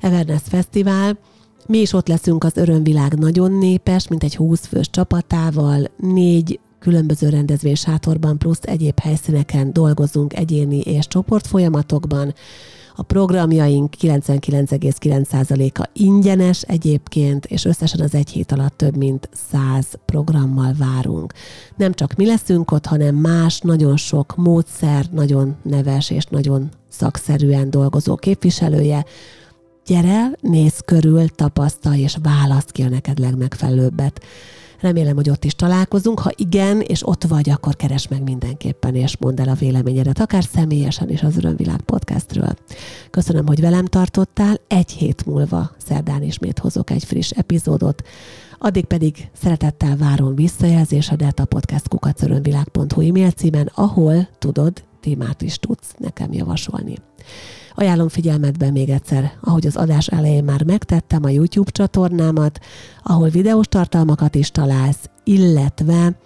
Everness 0.02 0.42
Fesztivál 0.50 1.18
mi 1.70 1.78
is 1.78 1.94
ott 1.94 2.08
leszünk 2.08 2.44
az 2.44 2.58
Örömvilág 2.58 3.14
nagyon 3.14 3.52
népes, 3.52 4.08
mint 4.08 4.24
egy 4.24 4.36
20 4.36 4.66
fős 4.66 4.90
csapatával, 4.90 5.90
négy 5.98 6.60
különböző 6.80 7.30
rendezvény 7.30 7.76
sátorban 7.76 8.38
plusz 8.38 8.60
egyéb 8.62 9.00
helyszíneken 9.00 9.74
dolgozunk 9.74 10.34
egyéni 10.34 10.80
és 10.80 11.08
csoport 11.08 11.48
folyamatokban. 11.48 12.34
A 12.96 13.04
programjaink 13.04 13.94
99,9%-a 14.02 15.90
ingyenes 15.94 16.62
egyébként, 16.62 17.46
és 17.46 17.66
összesen 17.66 18.00
az 18.00 18.16
egy 18.16 18.30
hét 18.30 18.52
alatt 18.52 18.78
több 18.78 18.98
mint 18.98 19.30
100 19.52 19.86
programmal 20.06 20.76
várunk. 20.78 21.34
Nem 21.76 21.94
csak 21.94 22.16
mi 22.16 22.26
leszünk 22.26 22.72
ott, 22.72 22.86
hanem 22.86 23.16
más, 23.16 23.60
nagyon 23.60 23.98
sok 23.98 24.36
módszer, 24.36 25.06
nagyon 25.12 25.56
neves 25.64 26.10
és 26.10 26.26
nagyon 26.26 26.70
szakszerűen 26.88 27.70
dolgozó 27.70 28.16
képviselője, 28.16 29.06
Gyere, 29.90 30.32
nézz 30.42 30.80
körül, 30.86 31.30
tapasztalj, 31.30 32.00
és 32.00 32.18
választ 32.24 32.72
ki 32.72 32.82
a 32.82 32.90
neked 32.90 33.20
legmegfelelőbbet. 33.20 34.24
Remélem, 34.80 35.16
hogy 35.16 35.30
ott 35.30 35.44
is 35.44 35.56
találkozunk. 35.56 36.20
Ha 36.20 36.32
igen, 36.36 36.82
és 36.82 37.08
ott 37.08 37.24
vagy, 37.24 37.50
akkor 37.50 37.76
keres 37.76 38.08
meg 38.08 38.24
mindenképpen, 38.24 38.96
és 38.96 39.18
mondd 39.18 39.42
el 39.42 39.50
a 39.50 39.54
véleményedet, 39.54 40.20
akár 40.20 40.44
személyesen 40.44 41.10
is 41.10 41.24
az 41.24 41.38
Örömvilág 41.38 41.82
podcastről. 41.82 42.54
Köszönöm, 43.10 43.48
hogy 43.48 43.62
velem 43.62 43.86
tartottál. 43.86 44.56
Egy 44.68 44.92
hét 44.92 45.26
múlva 45.26 45.72
szerdán 45.78 46.24
ismét 46.24 46.60
hozok 46.60 46.90
egy 46.90 47.04
friss 47.04 47.30
epizódot. 47.30 48.08
Addig 48.58 48.86
pedig 48.86 49.30
szeretettel 49.42 49.98
várom 49.98 50.36
visszajelzésedet 50.36 51.40
a 51.40 51.46
podcastkukacörömvilág.hu 51.46 53.02
e-mail 53.08 53.32
címen, 53.32 53.72
ahol, 53.74 54.28
tudod, 54.40 54.84
témát 55.00 55.42
is 55.42 55.58
tudsz 55.58 55.94
nekem 55.98 56.34
javasolni. 56.34 56.96
Ajánlom 57.80 58.10
figyelmetbe 58.10 58.72
még 58.72 58.90
egyszer, 58.90 59.32
ahogy 59.42 59.68
az 59.68 59.76
adás 59.76 60.08
elején 60.08 60.44
már 60.44 60.64
megtettem 60.64 61.24
a 61.24 61.30
YouTube 61.30 61.72
csatornámat, 61.72 62.60
ahol 63.04 63.30
videós 63.30 63.68
tartalmakat 63.68 64.36
is 64.36 64.52
találsz, 64.52 65.10
illetve 65.24 66.18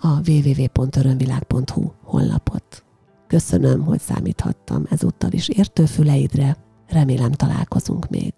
a 0.00 0.30
www.örömvilág.hu 0.30 1.90
honlapot. 2.02 2.84
Köszönöm, 3.26 3.84
hogy 3.84 4.00
számíthattam 4.00 4.86
ezúttal 4.90 5.32
is 5.32 5.48
értőfüleidre, 5.48 6.56
remélem 6.88 7.32
találkozunk 7.32 8.08
még. 8.08 8.34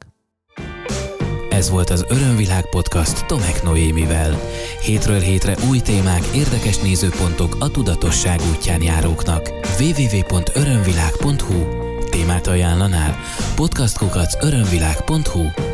Ez 1.51 1.71
volt 1.71 1.91
az 1.91 2.05
Örömvilág 2.09 2.69
podcast 2.69 3.27
Tomek 3.27 3.63
Noémivel. 3.63 4.39
Hétről 4.81 5.21
hétre 5.21 5.57
új 5.71 5.79
témák, 5.79 6.25
érdekes 6.35 6.79
nézőpontok 6.79 7.57
a 7.61 7.71
tudatosság 7.71 8.41
útján 8.57 8.83
járóknak. 8.83 9.51
www.örömvilág.hu 9.79 11.84
témát 12.15 12.47
ajánlanál? 12.47 13.17
podcastkukac 13.57 14.45
örömvilág.hu 14.45 15.74